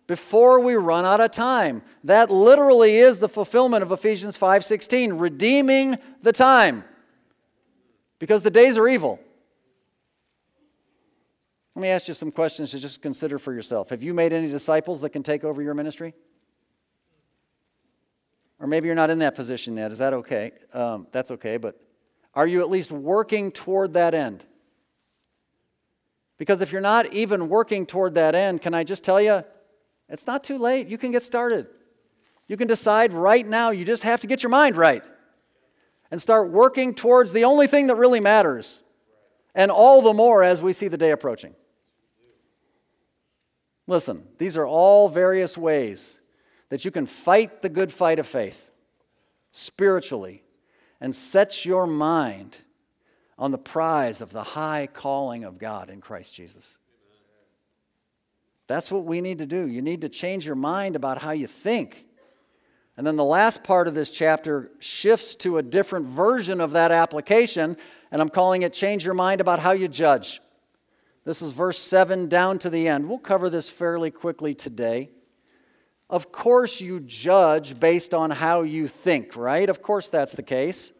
Before 0.07 0.59
we 0.59 0.75
run 0.75 1.05
out 1.05 1.21
of 1.21 1.31
time. 1.31 1.81
That 2.03 2.29
literally 2.29 2.97
is 2.97 3.17
the 3.17 3.29
fulfillment 3.29 3.83
of 3.83 3.91
Ephesians 3.91 4.37
5:16, 4.37 5.17
redeeming 5.17 5.97
the 6.21 6.31
time. 6.31 6.83
Because 8.19 8.43
the 8.43 8.51
days 8.51 8.77
are 8.77 8.87
evil. 8.87 9.19
Let 11.75 11.81
me 11.81 11.89
ask 11.89 12.07
you 12.07 12.13
some 12.13 12.31
questions 12.31 12.71
to 12.71 12.79
just 12.79 13.01
consider 13.01 13.37
for 13.37 13.53
yourself. 13.53 13.89
Have 13.89 14.01
you 14.01 14.13
made 14.13 14.31
any 14.31 14.47
disciples 14.47 15.01
that 15.01 15.09
can 15.09 15.23
take 15.23 15.43
over 15.43 15.61
your 15.61 15.73
ministry? 15.73 16.13
Or 18.59 18.67
maybe 18.67 18.87
you're 18.87 18.95
not 18.95 19.09
in 19.09 19.19
that 19.19 19.35
position 19.35 19.75
yet. 19.75 19.91
Is 19.91 19.97
that 19.97 20.13
okay? 20.13 20.51
Um, 20.73 21.07
that's 21.11 21.31
okay, 21.31 21.57
but 21.57 21.75
are 22.33 22.47
you 22.47 22.61
at 22.61 22.69
least 22.69 22.91
working 22.91 23.51
toward 23.51 23.93
that 23.93 24.13
end? 24.13 24.45
Because 26.37 26.61
if 26.61 26.71
you're 26.71 26.81
not 26.81 27.11
even 27.13 27.49
working 27.49 27.85
toward 27.85 28.15
that 28.15 28.35
end, 28.35 28.61
can 28.61 28.73
I 28.73 28.83
just 28.83 29.03
tell 29.03 29.21
you, 29.21 29.43
it's 30.09 30.27
not 30.27 30.43
too 30.43 30.57
late. 30.57 30.87
You 30.87 30.97
can 30.97 31.11
get 31.11 31.23
started. 31.23 31.67
You 32.47 32.57
can 32.57 32.67
decide 32.67 33.11
right 33.11 33.45
now, 33.45 33.71
you 33.71 33.85
just 33.85 34.03
have 34.03 34.21
to 34.21 34.27
get 34.27 34.43
your 34.43 34.51
mind 34.51 34.77
right 34.77 35.03
and 36.11 36.21
start 36.21 36.51
working 36.51 36.93
towards 36.93 37.33
the 37.33 37.45
only 37.45 37.67
thing 37.67 37.87
that 37.87 37.95
really 37.95 38.19
matters, 38.19 38.81
and 39.55 39.71
all 39.71 40.01
the 40.01 40.13
more 40.13 40.43
as 40.43 40.61
we 40.61 40.73
see 40.73 40.87
the 40.87 40.97
day 40.97 41.11
approaching. 41.11 41.55
Listen, 43.87 44.23
these 44.37 44.57
are 44.57 44.65
all 44.65 45.09
various 45.09 45.57
ways 45.57 46.19
that 46.69 46.85
you 46.85 46.91
can 46.91 47.05
fight 47.05 47.61
the 47.61 47.69
good 47.69 47.91
fight 47.91 48.19
of 48.19 48.27
faith 48.27 48.71
spiritually 49.51 50.43
and 50.99 51.13
set 51.13 51.65
your 51.65 51.87
mind 51.87 52.57
on 53.37 53.51
the 53.51 53.57
prize 53.57 54.21
of 54.21 54.31
the 54.31 54.43
high 54.43 54.87
calling 54.91 55.43
of 55.43 55.59
God 55.59 55.89
in 55.89 56.01
Christ 56.01 56.35
Jesus. 56.35 56.77
That's 58.67 58.91
what 58.91 59.05
we 59.05 59.21
need 59.21 59.39
to 59.39 59.45
do. 59.45 59.67
You 59.67 59.81
need 59.81 60.01
to 60.01 60.09
change 60.09 60.45
your 60.45 60.55
mind 60.55 60.95
about 60.95 61.19
how 61.19 61.31
you 61.31 61.47
think. 61.47 62.05
And 62.97 63.05
then 63.05 63.17
the 63.17 63.23
last 63.23 63.63
part 63.63 63.87
of 63.87 63.93
this 63.93 64.09
chapter 64.09 64.71
shifts 64.79 65.35
to 65.37 65.57
a 65.57 65.63
different 65.63 66.05
version 66.05 66.61
of 66.61 66.71
that 66.71 66.91
application, 66.91 67.77
and 68.11 68.21
I'm 68.21 68.29
calling 68.29 68.61
it 68.61 68.73
Change 68.73 69.03
Your 69.03 69.13
Mind 69.13 69.41
About 69.41 69.59
How 69.59 69.73
You 69.73 69.87
Judge. 69.87 70.39
This 71.25 71.41
is 71.41 71.51
verse 71.51 71.77
7 71.77 72.29
down 72.29 72.57
to 72.59 72.69
the 72.69 72.87
end. 72.87 73.09
We'll 73.09 73.17
cover 73.17 73.49
this 73.49 73.67
fairly 73.67 74.11
quickly 74.11 74.55
today. 74.55 75.09
Of 76.09 76.31
course, 76.31 76.79
you 76.79 76.99
judge 77.01 77.79
based 77.79 78.13
on 78.13 78.29
how 78.31 78.61
you 78.61 78.87
think, 78.87 79.35
right? 79.35 79.69
Of 79.69 79.81
course, 79.81 80.07
that's 80.07 80.33
the 80.33 80.43
case. 80.43 80.93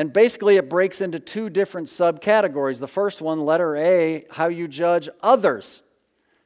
And 0.00 0.14
basically, 0.14 0.56
it 0.56 0.70
breaks 0.70 1.02
into 1.02 1.20
two 1.20 1.50
different 1.50 1.86
subcategories. 1.86 2.80
The 2.80 2.88
first 2.88 3.20
one, 3.20 3.44
letter 3.44 3.76
A, 3.76 4.24
how 4.30 4.46
you 4.48 4.66
judge 4.66 5.10
others. 5.22 5.82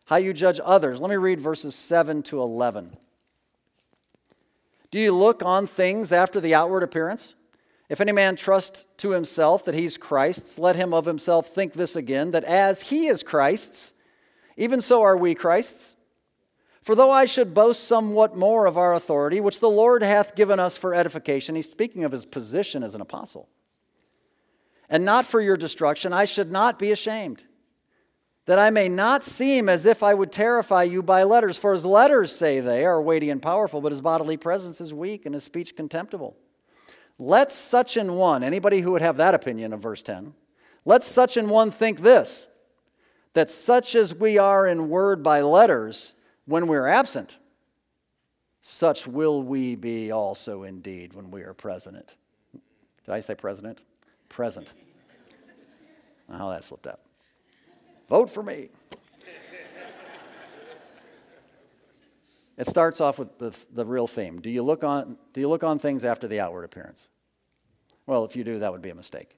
How 0.07 0.17
you 0.17 0.33
judge 0.33 0.59
others. 0.65 1.01
Let 1.01 1.09
me 1.09 1.15
read 1.15 1.39
verses 1.39 1.77
7 1.77 2.25
to 2.25 2.41
11. 2.41 2.97
Do 4.91 4.99
you 4.99 5.13
look 5.13 5.45
on 5.45 5.69
things 5.69 6.11
after 6.11 6.41
the 6.41 6.53
outward 6.53 6.83
appearance? 6.83 7.37
If 7.89 8.01
any 8.01 8.11
man 8.11 8.35
trust 8.35 8.89
to 8.99 9.11
himself 9.11 9.65
that 9.67 9.77
he's 9.77 9.97
Christ's, 9.97 10.59
let 10.59 10.75
him 10.75 10.93
of 10.93 11.05
himself 11.05 11.47
think 11.47 11.75
this 11.75 11.95
again, 11.95 12.33
that 12.33 12.43
as 12.43 12.83
he 12.83 13.07
is 13.07 13.23
Christ's, 13.23 13.93
even 14.57 14.81
so 14.81 15.03
are 15.03 15.17
we 15.17 15.37
Christ's. 15.37 15.94
For 16.85 16.95
though 16.95 17.11
I 17.11 17.25
should 17.25 17.55
boast 17.55 17.85
somewhat 17.85 18.37
more 18.37 18.67
of 18.67 18.77
our 18.77 18.93
authority, 18.93 19.41
which 19.41 19.59
the 19.59 19.71
Lord 19.71 20.03
hath 20.03 20.37
given 20.37 20.61
us 20.61 20.77
for 20.77 20.95
edification, 20.95 21.55
he's 21.55 21.71
speaking 21.71 22.05
of 22.05 22.13
his 22.13 22.27
position 22.27 22.83
as 22.83 22.95
an 22.95 23.01
apostle, 23.01 23.49
and 24.91 25.03
not 25.03 25.25
for 25.25 25.41
your 25.41 25.57
destruction, 25.57 26.13
I 26.13 26.27
should 26.27 26.53
not 26.53 26.79
be 26.79 26.93
ashamed. 26.93 27.43
that 28.47 28.59
I 28.59 28.69
may 28.69 28.89
not 28.91 29.25
seem 29.25 29.71
as 29.71 29.87
if 29.87 30.03
I 30.03 30.13
would 30.13 30.31
terrify 30.31 30.83
you 30.83 31.03
by 31.03 31.23
letters. 31.23 31.57
For 31.57 31.73
his 31.73 31.87
letters, 31.87 32.31
say 32.35 32.61
they, 32.61 32.85
are 32.85 33.01
weighty 33.01 33.31
and 33.31 33.41
powerful, 33.41 33.81
but 33.81 33.91
his 33.93 34.03
bodily 34.03 34.37
presence 34.37 34.83
is 34.83 34.93
weak 34.93 35.25
and 35.25 35.35
his 35.35 35.45
speech 35.45 35.75
contemptible. 35.75 36.37
Let 37.19 37.51
such 37.51 37.97
an 37.97 38.17
one, 38.17 38.43
anybody 38.43 38.83
who 38.83 38.93
would 38.93 39.01
have 39.01 39.17
that 39.17 39.35
opinion 39.35 39.73
of 39.73 39.81
verse 39.81 40.03
10, 40.03 40.35
let 40.85 41.03
such 41.03 41.39
an 41.39 41.49
one 41.49 41.71
think 41.71 42.01
this, 42.01 42.47
that 43.33 43.49
such 43.49 43.95
as 43.95 44.15
we 44.15 44.37
are 44.37 44.67
in 44.67 44.91
word 44.91 45.23
by 45.23 45.41
letters 45.41 46.15
when 46.47 46.67
we're 46.67 46.87
absent, 46.87 47.39
such 48.61 49.07
will 49.07 49.43
we 49.43 49.77
be 49.77 50.11
also 50.11 50.63
indeed 50.63 51.13
when 51.13 51.31
we 51.31 51.43
are 51.43 51.53
present. 51.55 52.17
Did 52.53 53.13
I 53.13 53.21
say 53.21 53.35
president? 53.35 53.81
Present. 54.29 54.73
How 56.31 56.47
oh, 56.49 56.51
that 56.51 56.65
slipped 56.65 56.87
up. 56.87 57.01
Vote 58.09 58.31
for 58.31 58.43
me. 58.43 58.69
it 62.57 62.67
starts 62.67 63.01
off 63.01 63.19
with 63.19 63.39
the, 63.39 63.55
the 63.73 63.85
real 63.85 64.07
theme. 64.07 64.41
Do 64.41 64.51
you, 64.51 64.63
look 64.63 64.85
on, 64.85 65.19
do 65.33 65.41
you 65.41 65.49
look 65.49 65.65
on 65.65 65.79
things 65.79 66.05
after 66.05 66.27
the 66.27 66.41
outward 66.41 66.65
appearance? 66.65 67.09
Well, 68.07 68.25
if 68.25 68.37
you 68.37 68.45
do, 68.45 68.59
that 68.59 68.73
would 68.73 68.83
be 68.83 68.91
a 68.91 68.95
mistake. 68.95 69.37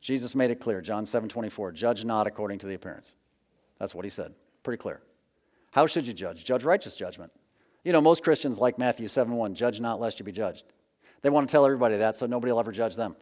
Jesus 0.00 0.34
made 0.34 0.50
it 0.50 0.60
clear, 0.60 0.80
John 0.80 1.04
7 1.04 1.28
24, 1.28 1.72
judge 1.72 2.04
not 2.04 2.26
according 2.26 2.58
to 2.60 2.66
the 2.66 2.74
appearance. 2.74 3.14
That's 3.78 3.94
what 3.94 4.04
he 4.04 4.10
said. 4.10 4.34
Pretty 4.62 4.78
clear. 4.78 5.02
How 5.70 5.86
should 5.86 6.06
you 6.06 6.12
judge? 6.12 6.44
Judge 6.44 6.64
righteous 6.64 6.96
judgment. 6.96 7.32
You 7.84 7.92
know, 7.92 8.00
most 8.00 8.22
Christians 8.22 8.58
like 8.58 8.78
Matthew 8.78 9.08
7 9.08 9.32
1, 9.32 9.54
judge 9.54 9.80
not 9.80 10.00
lest 10.00 10.18
you 10.18 10.24
be 10.24 10.32
judged. 10.32 10.64
They 11.22 11.30
want 11.30 11.48
to 11.48 11.52
tell 11.52 11.64
everybody 11.64 11.96
that 11.98 12.16
so 12.16 12.26
nobody 12.26 12.52
will 12.52 12.60
ever 12.60 12.72
judge 12.72 12.96
them. 12.96 13.16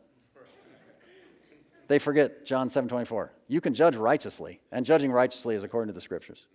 They 1.89 1.99
forget 1.99 2.45
John 2.45 2.69
7 2.69 2.89
24. 2.89 3.33
You 3.49 3.61
can 3.61 3.75
judge 3.75 3.97
righteously, 3.97 4.61
and 4.71 4.85
judging 4.85 5.11
righteously 5.11 5.55
is 5.55 5.65
according 5.65 5.89
to 5.89 5.95
the 5.95 6.01
scriptures. 6.01 6.47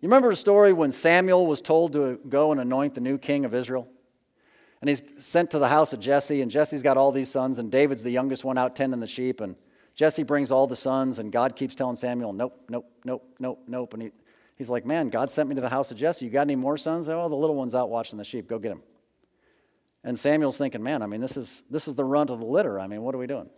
You 0.00 0.08
remember 0.08 0.30
a 0.30 0.36
story 0.36 0.72
when 0.72 0.90
Samuel 0.90 1.46
was 1.46 1.60
told 1.60 1.92
to 1.92 2.18
go 2.28 2.50
and 2.50 2.60
anoint 2.60 2.94
the 2.94 3.00
new 3.00 3.18
king 3.18 3.44
of 3.44 3.54
Israel? 3.54 3.88
And 4.80 4.88
he's 4.88 5.02
sent 5.18 5.52
to 5.52 5.60
the 5.60 5.68
house 5.68 5.92
of 5.92 6.00
Jesse, 6.00 6.42
and 6.42 6.50
Jesse's 6.50 6.82
got 6.82 6.96
all 6.96 7.12
these 7.12 7.30
sons, 7.30 7.60
and 7.60 7.70
David's 7.70 8.02
the 8.02 8.10
youngest 8.10 8.44
one 8.44 8.58
out 8.58 8.74
tending 8.74 8.98
the 8.98 9.06
sheep. 9.06 9.40
And 9.40 9.54
Jesse 9.94 10.24
brings 10.24 10.50
all 10.50 10.66
the 10.66 10.74
sons, 10.74 11.20
and 11.20 11.30
God 11.30 11.54
keeps 11.54 11.76
telling 11.76 11.94
Samuel, 11.94 12.32
Nope, 12.32 12.60
nope, 12.68 12.90
nope, 13.04 13.24
nope, 13.38 13.62
nope. 13.68 13.94
And 13.94 14.02
he, 14.02 14.10
he's 14.56 14.70
like, 14.70 14.86
Man, 14.86 15.08
God 15.08 15.30
sent 15.30 15.48
me 15.48 15.54
to 15.54 15.60
the 15.60 15.68
house 15.68 15.90
of 15.90 15.96
Jesse. 15.96 16.24
You 16.24 16.30
got 16.30 16.42
any 16.42 16.56
more 16.56 16.76
sons? 16.76 17.08
Oh, 17.08 17.28
the 17.28 17.34
little 17.34 17.56
one's 17.56 17.74
out 17.74 17.90
watching 17.90 18.18
the 18.18 18.24
sheep. 18.24 18.48
Go 18.48 18.58
get 18.58 18.72
him. 18.72 18.82
And 20.04 20.18
Samuel's 20.18 20.58
thinking, 20.58 20.82
Man, 20.82 21.02
I 21.02 21.06
mean, 21.06 21.20
this 21.20 21.36
is, 21.36 21.62
this 21.70 21.88
is 21.88 21.94
the 21.94 22.04
runt 22.04 22.30
of 22.30 22.38
the 22.38 22.46
litter. 22.46 22.80
I 22.80 22.86
mean, 22.86 23.02
what 23.02 23.14
are 23.14 23.18
we 23.18 23.26
doing? 23.26 23.48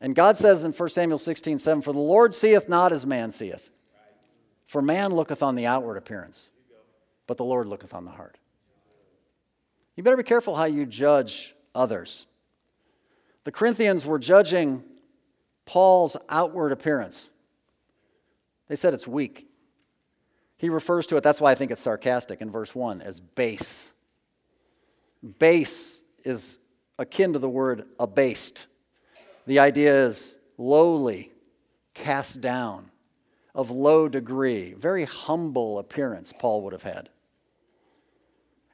And 0.00 0.14
God 0.14 0.36
says 0.36 0.64
in 0.64 0.72
1 0.72 0.88
Samuel 0.88 1.18
16, 1.18 1.58
7, 1.58 1.82
For 1.82 1.92
the 1.92 1.98
Lord 1.98 2.34
seeth 2.34 2.68
not 2.68 2.92
as 2.92 3.04
man 3.04 3.30
seeth. 3.30 3.70
For 4.66 4.80
man 4.80 5.12
looketh 5.12 5.42
on 5.42 5.56
the 5.56 5.66
outward 5.66 5.96
appearance, 5.96 6.50
but 7.26 7.36
the 7.36 7.44
Lord 7.44 7.66
looketh 7.66 7.92
on 7.92 8.04
the 8.04 8.10
heart. 8.12 8.38
You 9.96 10.04
better 10.04 10.16
be 10.16 10.22
careful 10.22 10.54
how 10.54 10.64
you 10.64 10.86
judge 10.86 11.54
others. 11.74 12.26
The 13.44 13.52
Corinthians 13.52 14.06
were 14.06 14.18
judging 14.18 14.84
Paul's 15.66 16.16
outward 16.28 16.72
appearance. 16.72 17.30
They 18.70 18.76
said 18.76 18.94
it's 18.94 19.08
weak. 19.08 19.48
He 20.56 20.68
refers 20.68 21.08
to 21.08 21.16
it, 21.16 21.24
that's 21.24 21.40
why 21.40 21.50
I 21.50 21.56
think 21.56 21.72
it's 21.72 21.80
sarcastic 21.80 22.40
in 22.40 22.52
verse 22.52 22.72
1, 22.72 23.02
as 23.02 23.18
base. 23.18 23.92
Base 25.40 26.04
is 26.22 26.60
akin 26.96 27.32
to 27.32 27.40
the 27.40 27.48
word 27.48 27.86
abased. 27.98 28.68
The 29.48 29.58
idea 29.58 30.06
is 30.06 30.36
lowly, 30.56 31.32
cast 31.94 32.40
down, 32.40 32.92
of 33.56 33.72
low 33.72 34.08
degree, 34.08 34.74
very 34.74 35.04
humble 35.04 35.80
appearance 35.80 36.32
Paul 36.38 36.62
would 36.62 36.72
have 36.72 36.84
had. 36.84 37.08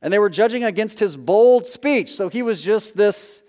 And 0.02 0.12
they 0.12 0.18
were 0.18 0.28
judging 0.28 0.62
against 0.62 1.00
his 1.00 1.16
bold 1.16 1.66
speech. 1.66 2.14
So 2.14 2.28
he 2.28 2.42
was 2.42 2.60
just 2.60 2.98
this 2.98 3.42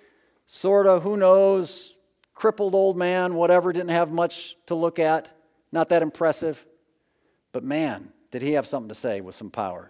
sort 0.45 0.87
of, 0.87 1.03
who 1.03 1.17
knows, 1.17 1.93
crippled 2.33 2.73
old 2.73 2.95
man, 2.95 3.35
whatever, 3.35 3.73
didn't 3.73 3.89
have 3.89 4.11
much 4.11 4.55
to 4.67 4.75
look 4.75 4.97
at, 4.97 5.27
not 5.71 5.89
that 5.89 6.01
impressive. 6.01 6.65
But 7.51 7.63
man, 7.63 8.11
did 8.31 8.41
he 8.41 8.53
have 8.53 8.67
something 8.67 8.89
to 8.89 8.95
say 8.95 9.21
with 9.21 9.35
some 9.35 9.49
power. 9.49 9.89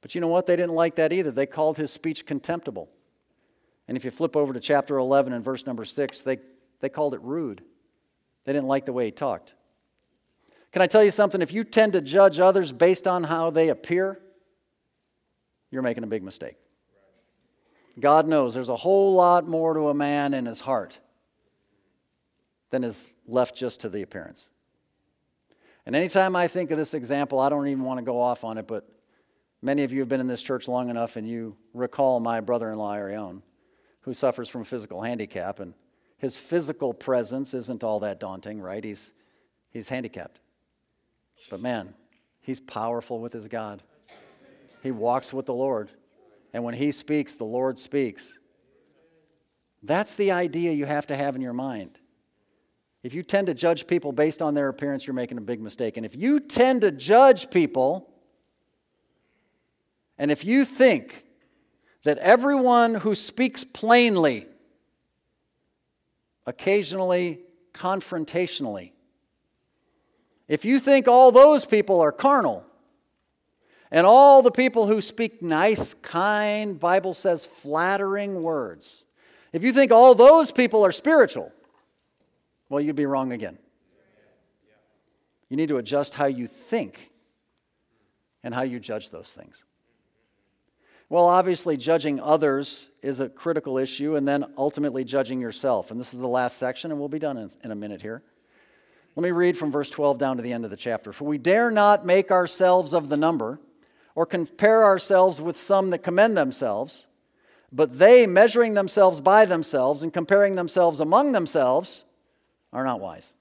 But 0.00 0.14
you 0.14 0.20
know 0.20 0.28
what? 0.28 0.46
They 0.46 0.56
didn't 0.56 0.74
like 0.74 0.96
that 0.96 1.12
either. 1.12 1.30
They 1.30 1.46
called 1.46 1.76
his 1.76 1.90
speech 1.90 2.26
contemptible. 2.26 2.90
And 3.88 3.96
if 3.96 4.04
you 4.04 4.10
flip 4.10 4.36
over 4.36 4.52
to 4.52 4.60
chapter 4.60 4.98
11 4.98 5.32
and 5.32 5.44
verse 5.44 5.66
number 5.66 5.84
6, 5.84 6.20
they, 6.22 6.38
they 6.80 6.88
called 6.88 7.14
it 7.14 7.22
rude. 7.22 7.62
They 8.44 8.52
didn't 8.52 8.68
like 8.68 8.84
the 8.84 8.92
way 8.92 9.06
he 9.06 9.10
talked. 9.10 9.54
Can 10.72 10.82
I 10.82 10.86
tell 10.86 11.04
you 11.04 11.10
something? 11.10 11.40
If 11.40 11.52
you 11.52 11.64
tend 11.64 11.92
to 11.92 12.00
judge 12.00 12.40
others 12.40 12.72
based 12.72 13.06
on 13.06 13.24
how 13.24 13.50
they 13.50 13.68
appear, 13.68 14.20
you're 15.70 15.82
making 15.82 16.04
a 16.04 16.08
big 16.08 16.22
mistake. 16.22 16.56
God 17.98 18.26
knows 18.26 18.54
there's 18.54 18.68
a 18.68 18.76
whole 18.76 19.14
lot 19.14 19.46
more 19.46 19.72
to 19.74 19.88
a 19.88 19.94
man 19.94 20.34
in 20.34 20.46
his 20.46 20.60
heart 20.60 20.98
than 22.74 22.84
is 22.84 23.12
left 23.26 23.56
just 23.56 23.80
to 23.80 23.88
the 23.88 24.02
appearance. 24.02 24.50
And 25.86 25.94
anytime 25.94 26.34
I 26.34 26.48
think 26.48 26.70
of 26.70 26.78
this 26.78 26.94
example, 26.94 27.38
I 27.38 27.48
don't 27.48 27.68
even 27.68 27.84
want 27.84 27.98
to 27.98 28.04
go 28.04 28.20
off 28.20 28.44
on 28.44 28.58
it, 28.58 28.66
but 28.66 28.88
many 29.62 29.84
of 29.84 29.92
you 29.92 30.00
have 30.00 30.08
been 30.08 30.20
in 30.20 30.26
this 30.26 30.42
church 30.42 30.68
long 30.68 30.90
enough 30.90 31.16
and 31.16 31.28
you 31.28 31.56
recall 31.72 32.20
my 32.20 32.40
brother 32.40 32.70
in 32.70 32.78
law, 32.78 32.94
Arione 32.94 33.42
who 34.04 34.12
suffers 34.12 34.50
from 34.50 34.60
a 34.60 34.64
physical 34.66 35.00
handicap, 35.00 35.60
and 35.60 35.72
his 36.18 36.36
physical 36.36 36.92
presence 36.92 37.54
isn't 37.54 37.82
all 37.82 38.00
that 38.00 38.20
daunting, 38.20 38.60
right? 38.60 38.84
He's, 38.84 39.14
he's 39.70 39.88
handicapped. 39.88 40.40
But 41.48 41.60
man, 41.60 41.94
he's 42.42 42.60
powerful 42.60 43.18
with 43.18 43.32
his 43.32 43.48
God. 43.48 43.82
He 44.82 44.90
walks 44.90 45.32
with 45.32 45.46
the 45.46 45.54
Lord. 45.54 45.90
And 46.52 46.62
when 46.64 46.74
he 46.74 46.92
speaks, 46.92 47.36
the 47.36 47.44
Lord 47.44 47.78
speaks. 47.78 48.38
That's 49.82 50.14
the 50.14 50.32
idea 50.32 50.72
you 50.72 50.84
have 50.84 51.06
to 51.06 51.16
have 51.16 51.34
in 51.34 51.40
your 51.40 51.54
mind. 51.54 51.98
If 53.04 53.12
you 53.12 53.22
tend 53.22 53.48
to 53.48 53.54
judge 53.54 53.86
people 53.86 54.12
based 54.12 54.40
on 54.40 54.54
their 54.54 54.70
appearance, 54.70 55.06
you're 55.06 55.14
making 55.14 55.36
a 55.36 55.42
big 55.42 55.60
mistake. 55.60 55.98
And 55.98 56.06
if 56.06 56.16
you 56.16 56.40
tend 56.40 56.80
to 56.80 56.90
judge 56.90 57.50
people, 57.50 58.10
and 60.16 60.30
if 60.30 60.42
you 60.42 60.64
think 60.64 61.26
that 62.04 62.16
everyone 62.16 62.94
who 62.94 63.14
speaks 63.14 63.62
plainly, 63.62 64.46
occasionally 66.46 67.40
confrontationally, 67.74 68.92
if 70.48 70.64
you 70.64 70.78
think 70.78 71.06
all 71.06 71.30
those 71.30 71.66
people 71.66 72.00
are 72.00 72.12
carnal, 72.12 72.64
and 73.90 74.06
all 74.06 74.40
the 74.40 74.50
people 74.50 74.86
who 74.86 75.02
speak 75.02 75.42
nice, 75.42 75.92
kind, 75.92 76.80
Bible 76.80 77.12
says 77.12 77.44
flattering 77.44 78.42
words, 78.42 79.04
if 79.52 79.62
you 79.62 79.74
think 79.74 79.92
all 79.92 80.14
those 80.14 80.50
people 80.50 80.82
are 80.86 80.92
spiritual, 80.92 81.52
well, 82.74 82.82
you'd 82.82 82.96
be 82.96 83.06
wrong 83.06 83.30
again. 83.30 83.56
You 85.48 85.56
need 85.56 85.68
to 85.68 85.76
adjust 85.76 86.16
how 86.16 86.24
you 86.24 86.48
think 86.48 87.12
and 88.42 88.52
how 88.52 88.62
you 88.62 88.80
judge 88.80 89.10
those 89.10 89.30
things. 89.30 89.64
Well, 91.08 91.26
obviously, 91.26 91.76
judging 91.76 92.18
others 92.18 92.90
is 93.00 93.20
a 93.20 93.28
critical 93.28 93.78
issue, 93.78 94.16
and 94.16 94.26
then 94.26 94.44
ultimately 94.58 95.04
judging 95.04 95.40
yourself. 95.40 95.92
And 95.92 96.00
this 96.00 96.12
is 96.12 96.18
the 96.18 96.26
last 96.26 96.56
section, 96.56 96.90
and 96.90 96.98
we'll 96.98 97.08
be 97.08 97.20
done 97.20 97.48
in, 97.62 97.70
a 97.70 97.76
minute 97.76 98.02
here. 98.02 98.24
Let 99.14 99.22
me 99.22 99.30
read 99.30 99.56
from 99.56 99.70
verse 99.70 99.90
12 99.90 100.18
down 100.18 100.38
to 100.38 100.42
the 100.42 100.52
end 100.52 100.64
of 100.64 100.72
the 100.72 100.76
chapter. 100.76 101.12
For 101.12 101.26
we 101.26 101.38
dare 101.38 101.70
not 101.70 102.04
make 102.04 102.32
ourselves 102.32 102.92
of 102.92 103.08
the 103.08 103.16
number, 103.16 103.60
or 104.16 104.26
compare 104.26 104.82
ourselves 104.82 105.40
with 105.40 105.60
some 105.60 105.90
that 105.90 105.98
commend 105.98 106.36
themselves, 106.36 107.06
but 107.70 108.00
they, 108.00 108.26
measuring 108.26 108.74
themselves 108.74 109.20
by 109.20 109.44
themselves 109.44 110.02
and 110.02 110.12
comparing 110.12 110.56
themselves 110.56 110.98
among 110.98 111.30
themselves, 111.30 112.04
are 112.74 112.84
not 112.84 113.00
wise. 113.00 113.32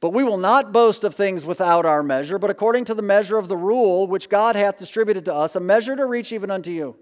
But 0.00 0.10
we 0.10 0.22
will 0.22 0.36
not 0.36 0.72
boast 0.72 1.04
of 1.04 1.14
things 1.14 1.44
without 1.44 1.84
our 1.84 2.02
measure, 2.02 2.38
but 2.38 2.50
according 2.50 2.84
to 2.86 2.94
the 2.94 3.02
measure 3.02 3.38
of 3.38 3.48
the 3.48 3.56
rule 3.56 4.06
which 4.06 4.28
God 4.28 4.56
hath 4.56 4.78
distributed 4.78 5.24
to 5.26 5.34
us, 5.34 5.56
a 5.56 5.60
measure 5.60 5.96
to 5.96 6.06
reach 6.06 6.32
even 6.32 6.50
unto 6.50 6.70
you. 6.70 6.96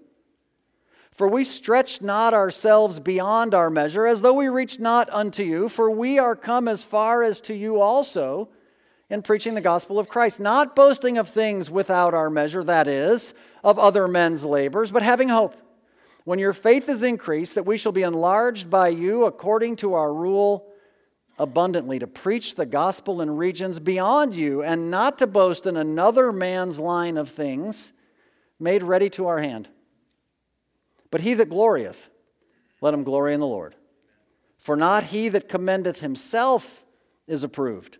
For 1.11 1.27
we 1.27 1.43
stretch 1.43 2.01
not 2.01 2.33
ourselves 2.33 2.99
beyond 2.99 3.53
our 3.53 3.69
measure, 3.69 4.05
as 4.05 4.21
though 4.21 4.33
we 4.33 4.49
reached 4.49 4.79
not 4.79 5.09
unto 5.11 5.43
you, 5.43 5.69
for 5.69 5.89
we 5.89 6.19
are 6.19 6.35
come 6.35 6.67
as 6.67 6.83
far 6.83 7.23
as 7.23 7.39
to 7.41 7.53
you 7.53 7.79
also 7.79 8.49
in 9.09 9.21
preaching 9.21 9.53
the 9.53 9.61
gospel 9.61 9.99
of 9.99 10.09
Christ, 10.09 10.39
not 10.39 10.75
boasting 10.75 11.17
of 11.17 11.29
things 11.29 11.69
without 11.69 12.13
our 12.13 12.29
measure, 12.29 12.63
that 12.63 12.87
is, 12.87 13.33
of 13.63 13.77
other 13.77 14.07
men's 14.07 14.43
labors, 14.43 14.91
but 14.91 15.03
having 15.03 15.29
hope. 15.29 15.55
When 16.23 16.39
your 16.39 16.53
faith 16.53 16.89
is 16.89 17.03
increased, 17.03 17.55
that 17.55 17.65
we 17.65 17.77
shall 17.77 17.91
be 17.91 18.01
enlarged 18.01 18.69
by 18.69 18.87
you 18.87 19.25
according 19.25 19.75
to 19.77 19.93
our 19.93 20.13
rule 20.13 20.67
abundantly, 21.37 21.99
to 21.99 22.07
preach 22.07 22.55
the 22.55 22.65
gospel 22.65 23.21
in 23.21 23.35
regions 23.35 23.79
beyond 23.79 24.35
you, 24.35 24.63
and 24.63 24.89
not 24.89 25.17
to 25.17 25.27
boast 25.27 25.65
in 25.65 25.77
another 25.77 26.31
man's 26.31 26.79
line 26.79 27.17
of 27.17 27.29
things 27.29 27.91
made 28.59 28.83
ready 28.83 29.09
to 29.09 29.27
our 29.27 29.39
hand. 29.39 29.67
But 31.11 31.21
he 31.21 31.33
that 31.35 31.49
glorieth, 31.49 32.09
let 32.81 32.93
him 32.93 33.03
glory 33.03 33.33
in 33.33 33.39
the 33.39 33.47
Lord. 33.47 33.75
For 34.57 34.75
not 34.75 35.03
he 35.03 35.29
that 35.29 35.49
commendeth 35.49 35.99
himself 35.99 36.83
is 37.27 37.43
approved, 37.43 37.97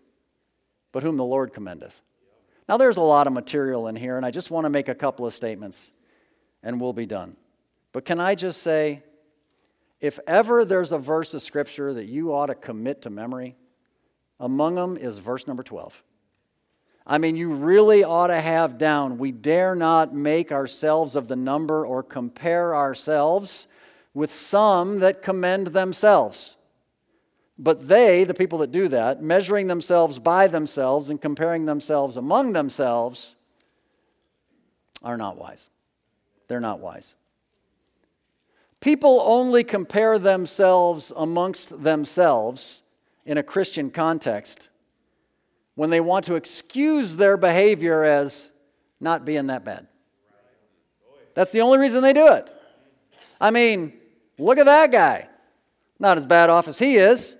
but 0.92 1.04
whom 1.04 1.18
the 1.18 1.24
Lord 1.24 1.54
commendeth. 1.54 2.02
Now, 2.68 2.78
there's 2.78 2.98
a 2.98 3.02
lot 3.02 3.28
of 3.28 3.34
material 3.34 3.88
in 3.88 3.96
here, 3.96 4.18
and 4.18 4.26
I 4.26 4.32
just 4.32 4.50
want 4.50 4.66
to 4.66 4.70
make 4.70 4.90
a 4.90 4.96
couple 4.96 5.26
of 5.28 5.34
statements, 5.34 5.92
and 6.64 6.82
we'll 6.82 6.94
be 6.94 7.06
done. 7.06 7.36
But 7.92 8.06
can 8.06 8.20
I 8.20 8.34
just 8.34 8.64
say, 8.64 9.04
if 10.02 10.20
ever 10.28 10.66
there's 10.66 10.92
a 10.92 11.00
verse 11.00 11.34
of 11.34 11.42
Scripture 11.42 11.94
that 11.94 12.06
you 12.06 12.34
ought 12.34 12.48
to 12.48 12.56
commit 12.56 13.04
to 13.04 13.10
memory, 13.10 13.56
among 14.40 14.76
them 14.76 14.98
is 14.98 15.20
verse 15.20 15.48
number 15.48 15.64
12. 15.64 16.04
I 17.08 17.20
mean, 17.20 17.36
you 17.36 17.54
really 17.54 18.04
ought 18.04 18.28
to 18.28 18.42
have 18.42 18.78
down. 18.78 19.18
We 19.18 19.32
dare 19.32 19.76
not 19.76 20.14
make 20.14 20.52
ourselves 20.52 21.16
of 21.16 21.28
the 21.28 21.36
number 21.36 21.86
or 21.86 22.02
compare 22.02 22.76
ourselves 22.76 23.68
with 24.14 24.32
some 24.32 25.00
that 25.02 25.22
commend 25.22 25.68
themselves. 25.68 26.58
But 27.58 27.88
they, 27.88 28.24
the 28.24 28.34
people 28.34 28.60
that 28.60 28.72
do 28.72 28.88
that, 28.88 29.22
measuring 29.22 29.68
themselves 29.68 30.20
by 30.20 30.48
themselves 30.48 31.10
and 31.10 31.22
comparing 31.22 31.66
themselves 31.66 32.18
among 32.18 32.54
themselves, 32.54 33.36
are 35.04 35.16
not 35.16 35.38
wise. 35.38 35.70
They're 36.48 36.60
not 36.60 36.80
wise. 36.80 37.16
People 38.86 39.20
only 39.26 39.64
compare 39.64 40.20
themselves 40.20 41.12
amongst 41.18 41.82
themselves 41.82 42.84
in 43.26 43.40
a 43.40 43.42
Christian 43.42 43.90
context 43.90 44.70
when 45.74 45.90
they 45.90 46.00
want 46.00 46.26
to 46.26 46.36
excuse 46.36 47.16
their 47.16 47.36
behavior 47.36 48.04
as 48.04 48.52
not 49.00 49.26
being 49.26 49.48
that 49.48 49.66
bad. 49.66 49.88
That's 51.34 51.52
the 51.52 51.62
only 51.62 51.80
reason 51.80 52.04
they 52.04 52.14
do 52.14 52.28
it. 52.34 52.48
I 53.42 53.50
mean, 53.50 53.92
look 54.38 54.60
at 54.60 54.68
that 54.68 54.92
guy. 54.92 55.30
Not 55.98 56.20
as 56.20 56.28
bad 56.28 56.52
off 56.52 56.68
as 56.68 56.78
he 56.78 56.98
is. 56.98 57.36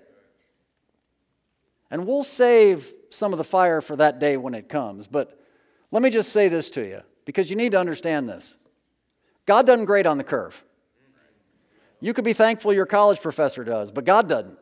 And 1.92 2.08
we'll 2.08 2.24
save 2.24 2.92
some 3.10 3.32
of 3.32 3.38
the 3.38 3.44
fire 3.44 3.80
for 3.80 3.94
that 3.94 4.18
day 4.18 4.36
when 4.36 4.54
it 4.54 4.68
comes. 4.68 5.06
But 5.06 5.40
let 5.92 6.02
me 6.02 6.10
just 6.10 6.32
say 6.32 6.48
this 6.48 6.70
to 6.70 6.84
you 6.84 7.02
because 7.24 7.50
you 7.50 7.54
need 7.54 7.70
to 7.70 7.78
understand 7.78 8.28
this 8.28 8.56
God 9.46 9.64
doesn't 9.64 9.84
grade 9.84 10.08
on 10.08 10.18
the 10.18 10.24
curve. 10.24 10.64
You 12.00 12.12
could 12.12 12.24
be 12.24 12.32
thankful 12.32 12.72
your 12.72 12.86
college 12.86 13.20
professor 13.20 13.64
does, 13.64 13.90
but 13.90 14.04
God 14.04 14.28
doesn't. 14.28 14.58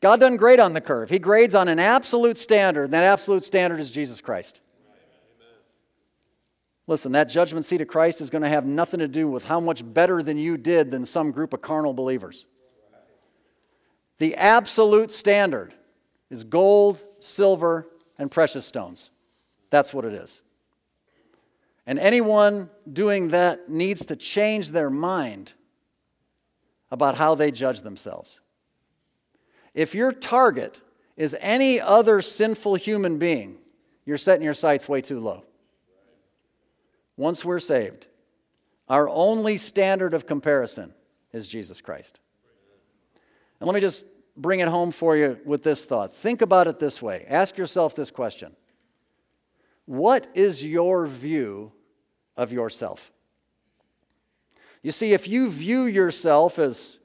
God 0.00 0.20
doesn't 0.20 0.38
grade 0.38 0.60
on 0.60 0.72
the 0.72 0.80
curve. 0.80 1.10
He 1.10 1.18
grades 1.18 1.54
on 1.54 1.68
an 1.68 1.78
absolute 1.78 2.38
standard, 2.38 2.84
and 2.84 2.94
that 2.94 3.04
absolute 3.04 3.44
standard 3.44 3.80
is 3.80 3.90
Jesus 3.90 4.20
Christ. 4.20 4.60
Listen, 6.86 7.12
that 7.12 7.28
judgment 7.28 7.64
seat 7.64 7.80
of 7.80 7.86
Christ 7.86 8.20
is 8.20 8.30
going 8.30 8.42
to 8.42 8.48
have 8.48 8.66
nothing 8.66 8.98
to 8.98 9.06
do 9.06 9.28
with 9.28 9.44
how 9.44 9.60
much 9.60 9.82
better 9.94 10.22
than 10.22 10.36
you 10.36 10.56
did 10.56 10.90
than 10.90 11.04
some 11.04 11.30
group 11.30 11.52
of 11.52 11.60
carnal 11.60 11.92
believers. 11.92 12.46
The 14.18 14.34
absolute 14.34 15.12
standard 15.12 15.72
is 16.30 16.42
gold, 16.44 16.98
silver, 17.20 17.86
and 18.18 18.30
precious 18.30 18.66
stones. 18.66 19.10
That's 19.70 19.94
what 19.94 20.04
it 20.04 20.14
is. 20.14 20.42
And 21.86 21.98
anyone 21.98 22.70
doing 22.92 23.28
that 23.28 23.68
needs 23.68 24.06
to 24.06 24.16
change 24.16 24.70
their 24.70 24.90
mind 24.90 25.52
about 26.90 27.16
how 27.16 27.34
they 27.34 27.50
judge 27.50 27.82
themselves. 27.82 28.40
If 29.74 29.94
your 29.94 30.12
target 30.12 30.80
is 31.16 31.36
any 31.40 31.80
other 31.80 32.22
sinful 32.22 32.76
human 32.76 33.18
being, 33.18 33.58
you're 34.04 34.16
setting 34.16 34.44
your 34.44 34.54
sights 34.54 34.88
way 34.88 35.00
too 35.00 35.20
low. 35.20 35.44
Once 37.16 37.44
we're 37.44 37.60
saved, 37.60 38.06
our 38.88 39.08
only 39.08 39.56
standard 39.56 40.14
of 40.14 40.26
comparison 40.26 40.92
is 41.32 41.48
Jesus 41.48 41.80
Christ. 41.80 42.18
And 43.60 43.66
let 43.66 43.74
me 43.74 43.80
just 43.80 44.06
bring 44.36 44.60
it 44.60 44.68
home 44.68 44.90
for 44.90 45.16
you 45.16 45.38
with 45.44 45.62
this 45.62 45.84
thought. 45.84 46.14
Think 46.14 46.42
about 46.42 46.66
it 46.66 46.78
this 46.78 47.00
way 47.02 47.24
ask 47.28 47.56
yourself 47.58 47.94
this 47.94 48.10
question 48.10 48.56
What 49.84 50.26
is 50.34 50.64
your 50.64 51.06
view 51.06 51.72
of 52.36 52.52
yourself? 52.52 53.12
You 54.82 54.92
see, 54.92 55.12
if 55.12 55.28
you 55.28 55.50
view 55.50 55.84
yourself 55.84 56.58
as 56.58 56.98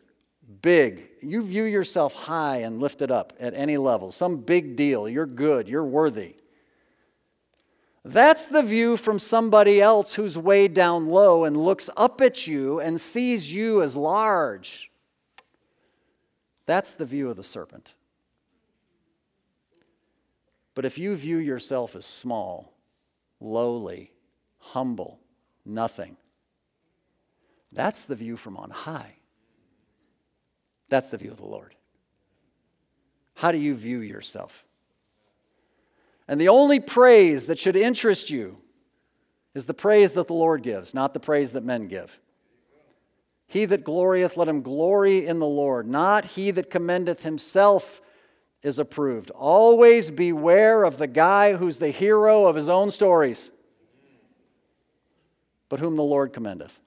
big, 0.62 1.10
you 1.22 1.44
view 1.44 1.64
yourself 1.64 2.14
high 2.14 2.58
and 2.58 2.80
lifted 2.80 3.12
up 3.12 3.34
at 3.40 3.54
any 3.54 3.78
level, 3.78 4.12
some 4.12 4.38
big 4.38 4.76
deal, 4.76 5.10
you're 5.10 5.26
good, 5.26 5.68
you're 5.68 5.84
worthy. 5.84 6.36
That's 8.06 8.46
the 8.46 8.62
view 8.62 8.98
from 8.98 9.18
somebody 9.18 9.82
else 9.82 10.14
who's 10.14 10.38
way 10.38 10.68
down 10.68 11.08
low 11.08 11.44
and 11.44 11.58
looks 11.58 11.90
up 11.98 12.22
at 12.22 12.46
you 12.46 12.80
and 12.80 13.02
sees 13.02 13.52
you 13.52 13.82
as 13.82 13.98
large. 13.98 14.92
That's 16.68 16.94
the 16.94 17.06
view 17.06 17.30
of 17.30 17.36
the 17.36 17.44
serpent. 17.44 17.96
But 20.76 20.86
if 20.86 20.98
you 20.98 21.16
view 21.16 21.38
yourself 21.38 21.96
as 21.96 22.06
small, 22.06 22.74
lowly, 23.40 24.12
humble, 24.60 25.20
nothing, 25.66 26.18
that's 27.76 28.06
the 28.06 28.16
view 28.16 28.38
from 28.38 28.58
on 28.58 28.70
high. 28.70 29.16
That's 30.90 31.10
the 31.10 31.18
view 31.18 31.32
of 31.32 31.38
the 31.38 31.46
Lord. 31.46 31.76
How 33.36 33.52
do 33.52 33.58
you 33.58 33.76
view 33.76 34.00
yourself? 34.00 34.66
And 36.28 36.40
the 36.40 36.50
only 36.50 36.80
praise 36.80 37.48
that 37.48 37.60
should 37.60 37.76
interest 37.76 38.30
you 38.30 38.58
is 39.54 39.66
the 39.66 39.74
praise 39.74 40.12
that 40.14 40.28
the 40.28 40.34
Lord 40.34 40.64
gives, 40.64 40.94
not 40.94 41.14
the 41.14 41.20
praise 41.20 41.52
that 41.52 41.64
men 41.64 41.88
give. 41.88 42.20
He 43.48 43.66
that 43.66 43.84
glorieth, 43.84 44.38
let 44.38 44.48
him 44.48 44.62
glory 44.62 45.26
in 45.26 45.40
the 45.40 45.46
Lord. 45.46 45.88
Not 45.88 46.26
he 46.26 46.52
that 46.52 46.72
commendeth 46.72 47.24
himself 47.24 48.02
is 48.64 48.80
approved. 48.80 49.30
Always 49.32 50.10
beware 50.10 50.84
of 50.84 50.98
the 50.98 51.08
guy 51.08 51.56
who's 51.56 51.78
the 51.78 51.92
hero 51.92 52.46
of 52.46 52.56
his 52.56 52.70
own 52.70 52.90
stories, 52.90 53.52
but 55.70 55.80
whom 55.80 55.96
the 55.96 56.04
Lord 56.04 56.34
commendeth. 56.34 56.82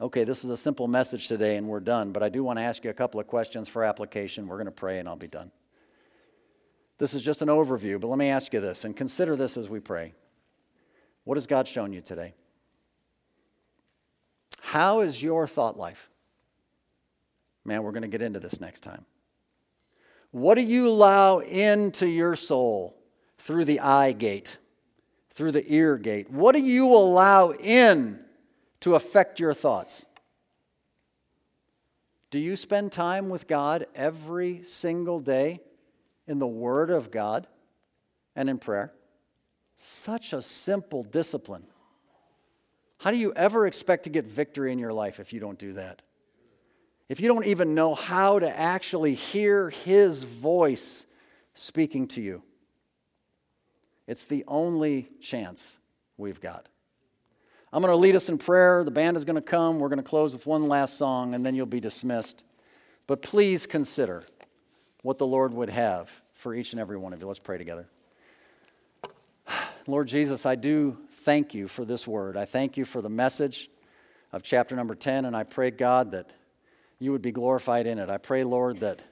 Okay, 0.00 0.24
this 0.24 0.42
is 0.44 0.50
a 0.50 0.56
simple 0.56 0.88
message 0.88 1.28
today 1.28 1.56
and 1.56 1.68
we're 1.68 1.80
done, 1.80 2.12
but 2.12 2.22
I 2.22 2.28
do 2.28 2.42
want 2.42 2.58
to 2.58 2.62
ask 2.62 2.82
you 2.82 2.90
a 2.90 2.94
couple 2.94 3.20
of 3.20 3.26
questions 3.26 3.68
for 3.68 3.84
application. 3.84 4.48
We're 4.48 4.56
going 4.56 4.66
to 4.66 4.72
pray 4.72 4.98
and 4.98 5.08
I'll 5.08 5.16
be 5.16 5.28
done. 5.28 5.52
This 6.98 7.14
is 7.14 7.22
just 7.22 7.42
an 7.42 7.48
overview, 7.48 8.00
but 8.00 8.08
let 8.08 8.18
me 8.18 8.28
ask 8.28 8.52
you 8.52 8.60
this 8.60 8.84
and 8.84 8.96
consider 8.96 9.36
this 9.36 9.56
as 9.56 9.68
we 9.68 9.80
pray. 9.80 10.14
What 11.24 11.36
has 11.36 11.46
God 11.46 11.68
shown 11.68 11.92
you 11.92 12.00
today? 12.00 12.34
How 14.60 15.00
is 15.00 15.22
your 15.22 15.46
thought 15.46 15.78
life? 15.78 16.08
Man, 17.64 17.82
we're 17.82 17.92
going 17.92 18.02
to 18.02 18.08
get 18.08 18.22
into 18.22 18.40
this 18.40 18.60
next 18.60 18.80
time. 18.80 19.04
What 20.32 20.54
do 20.56 20.62
you 20.62 20.88
allow 20.88 21.38
into 21.40 22.06
your 22.06 22.34
soul 22.34 22.96
through 23.38 23.66
the 23.66 23.80
eye 23.80 24.12
gate, 24.12 24.58
through 25.30 25.52
the 25.52 25.64
ear 25.72 25.96
gate? 25.98 26.30
What 26.30 26.54
do 26.54 26.60
you 26.60 26.86
allow 26.86 27.52
in 27.52 28.21
to 28.82 28.96
affect 28.96 29.40
your 29.40 29.54
thoughts? 29.54 30.06
Do 32.30 32.38
you 32.38 32.56
spend 32.56 32.92
time 32.92 33.28
with 33.28 33.46
God 33.46 33.86
every 33.94 34.62
single 34.62 35.20
day 35.20 35.60
in 36.26 36.38
the 36.38 36.46
Word 36.46 36.90
of 36.90 37.10
God 37.10 37.46
and 38.34 38.48
in 38.50 38.58
prayer? 38.58 38.92
Such 39.76 40.32
a 40.32 40.42
simple 40.42 41.04
discipline. 41.04 41.64
How 42.98 43.10
do 43.10 43.16
you 43.16 43.32
ever 43.34 43.66
expect 43.66 44.04
to 44.04 44.10
get 44.10 44.24
victory 44.24 44.72
in 44.72 44.78
your 44.78 44.92
life 44.92 45.20
if 45.20 45.32
you 45.32 45.40
don't 45.40 45.58
do 45.58 45.74
that? 45.74 46.02
If 47.08 47.20
you 47.20 47.28
don't 47.28 47.46
even 47.46 47.74
know 47.74 47.94
how 47.94 48.38
to 48.38 48.58
actually 48.58 49.14
hear 49.14 49.70
His 49.70 50.22
voice 50.22 51.06
speaking 51.54 52.08
to 52.08 52.22
you, 52.22 52.42
it's 54.06 54.24
the 54.24 54.44
only 54.48 55.08
chance 55.20 55.78
we've 56.16 56.40
got. 56.40 56.68
I'm 57.72 57.80
going 57.80 57.90
to 57.90 57.96
lead 57.96 58.16
us 58.16 58.28
in 58.28 58.36
prayer. 58.36 58.84
The 58.84 58.90
band 58.90 59.16
is 59.16 59.24
going 59.24 59.36
to 59.36 59.40
come. 59.40 59.78
We're 59.78 59.88
going 59.88 59.96
to 59.96 60.02
close 60.02 60.34
with 60.34 60.46
one 60.46 60.68
last 60.68 60.98
song, 60.98 61.34
and 61.34 61.44
then 61.44 61.54
you'll 61.54 61.64
be 61.64 61.80
dismissed. 61.80 62.44
But 63.06 63.22
please 63.22 63.66
consider 63.66 64.26
what 65.02 65.16
the 65.16 65.26
Lord 65.26 65.54
would 65.54 65.70
have 65.70 66.10
for 66.34 66.54
each 66.54 66.72
and 66.72 66.80
every 66.80 66.98
one 66.98 67.12
of 67.12 67.20
you. 67.20 67.26
Let's 67.26 67.38
pray 67.38 67.56
together. 67.56 67.88
Lord 69.86 70.06
Jesus, 70.06 70.44
I 70.44 70.54
do 70.54 70.98
thank 71.22 71.54
you 71.54 71.66
for 71.66 71.84
this 71.84 72.06
word. 72.06 72.36
I 72.36 72.44
thank 72.44 72.76
you 72.76 72.84
for 72.84 73.00
the 73.00 73.08
message 73.08 73.70
of 74.32 74.42
chapter 74.42 74.76
number 74.76 74.94
10, 74.94 75.24
and 75.24 75.34
I 75.36 75.44
pray, 75.44 75.70
God, 75.70 76.12
that 76.12 76.30
you 76.98 77.10
would 77.12 77.22
be 77.22 77.32
glorified 77.32 77.86
in 77.86 77.98
it. 77.98 78.10
I 78.10 78.18
pray, 78.18 78.44
Lord, 78.44 78.80
that 78.80 79.02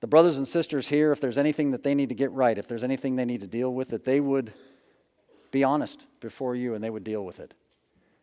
the 0.00 0.06
brothers 0.06 0.38
and 0.38 0.48
sisters 0.48 0.88
here, 0.88 1.12
if 1.12 1.20
there's 1.20 1.38
anything 1.38 1.70
that 1.72 1.82
they 1.82 1.94
need 1.94 2.08
to 2.08 2.14
get 2.14 2.32
right, 2.32 2.56
if 2.56 2.66
there's 2.66 2.84
anything 2.84 3.16
they 3.16 3.24
need 3.24 3.42
to 3.42 3.46
deal 3.46 3.72
with, 3.72 3.90
that 3.90 4.04
they 4.04 4.20
would 4.20 4.52
be 5.50 5.64
honest 5.64 6.06
before 6.20 6.54
you 6.54 6.74
and 6.74 6.82
they 6.82 6.90
would 6.90 7.04
deal 7.04 7.24
with 7.24 7.40
it. 7.40 7.54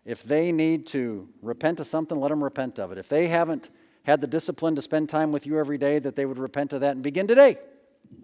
If 0.06 0.24
they 0.24 0.52
need 0.52 0.88
to 0.88 1.30
repent 1.42 1.80
of 1.80 1.88
something, 1.88 2.20
let 2.20 2.30
them 2.30 2.44
repent 2.44 2.80
of 2.80 2.92
it. 2.92 2.98
If 2.98 3.08
they 3.08 3.28
haven't 3.28 3.70
had 4.04 4.20
the 4.20 4.28
discipline 4.28 4.76
to 4.76 4.82
spend 4.82 5.10
time 5.10 5.32
with 5.32 5.48
you 5.48 5.58
every 5.58 5.78
day, 5.78 6.00
that 6.00 6.16
they 6.16 6.26
would 6.26 6.38
repent 6.38 6.74
of 6.74 6.82
that 6.82 6.92
and 6.92 7.04
begin 7.04 7.26
today, 7.26 7.58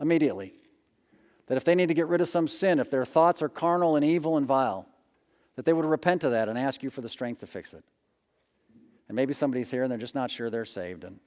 immediately. 0.01 0.53
That 1.47 1.55
if 1.55 1.63
they 1.63 1.75
need 1.75 1.87
to 1.87 1.93
get 1.93 2.07
rid 2.07 2.21
of 2.21 2.27
some 2.27 2.47
sin, 2.47 2.79
if 2.79 2.91
their 2.91 3.05
thoughts 3.05 3.41
are 3.41 3.49
carnal 3.49 3.95
and 3.95 4.03
evil 4.03 4.35
and 4.35 4.45
vile, 4.45 4.87
that 5.55 5.65
they 5.65 5.73
would 5.73 5.85
repent 5.85 6.23
of 6.23 6.31
that 6.31 6.49
and 6.49 6.59
ask 6.59 6.83
you 6.83 6.89
for 6.89 7.01
the 7.01 7.09
strength 7.09 7.39
to 7.39 7.47
fix 7.47 7.73
it. 7.73 7.83
And 9.07 9.15
maybe 9.15 9.33
somebody's 9.33 9.71
here 9.71 9.83
and 9.83 9.91
they're 9.91 9.97
just 9.97 10.15
not 10.15 10.29
sure 10.29 10.49
they're 10.49 10.65
saved. 10.65 11.03
And 11.03 11.19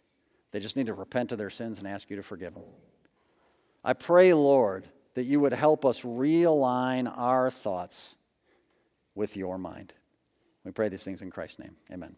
They 0.53 0.61
just 0.61 0.77
need 0.77 0.87
to 0.87 0.95
repent 0.95 1.33
of 1.33 1.39
their 1.39 1.51
sins 1.51 1.79
and 1.79 1.89
ask 1.89 2.11
you 2.11 2.17
to 2.17 2.23
forgive 2.23 2.55
them. 2.55 2.63
I 3.83 3.95
pray, 3.95 4.33
Lord, 4.33 4.87
that 5.15 5.25
you 5.25 5.41
would 5.41 5.53
help 5.53 5.85
us 5.85 6.03
realign 6.03 7.13
our 7.17 7.51
thoughts 7.51 8.17
with 9.15 9.37
your 9.37 9.59
mind. 9.59 9.93
We 10.65 10.71
pray 10.71 10.89
these 10.89 11.05
things 11.05 11.23
in 11.23 11.31
Christ's 11.31 11.59
name. 11.59 11.77
Amen. 11.91 12.17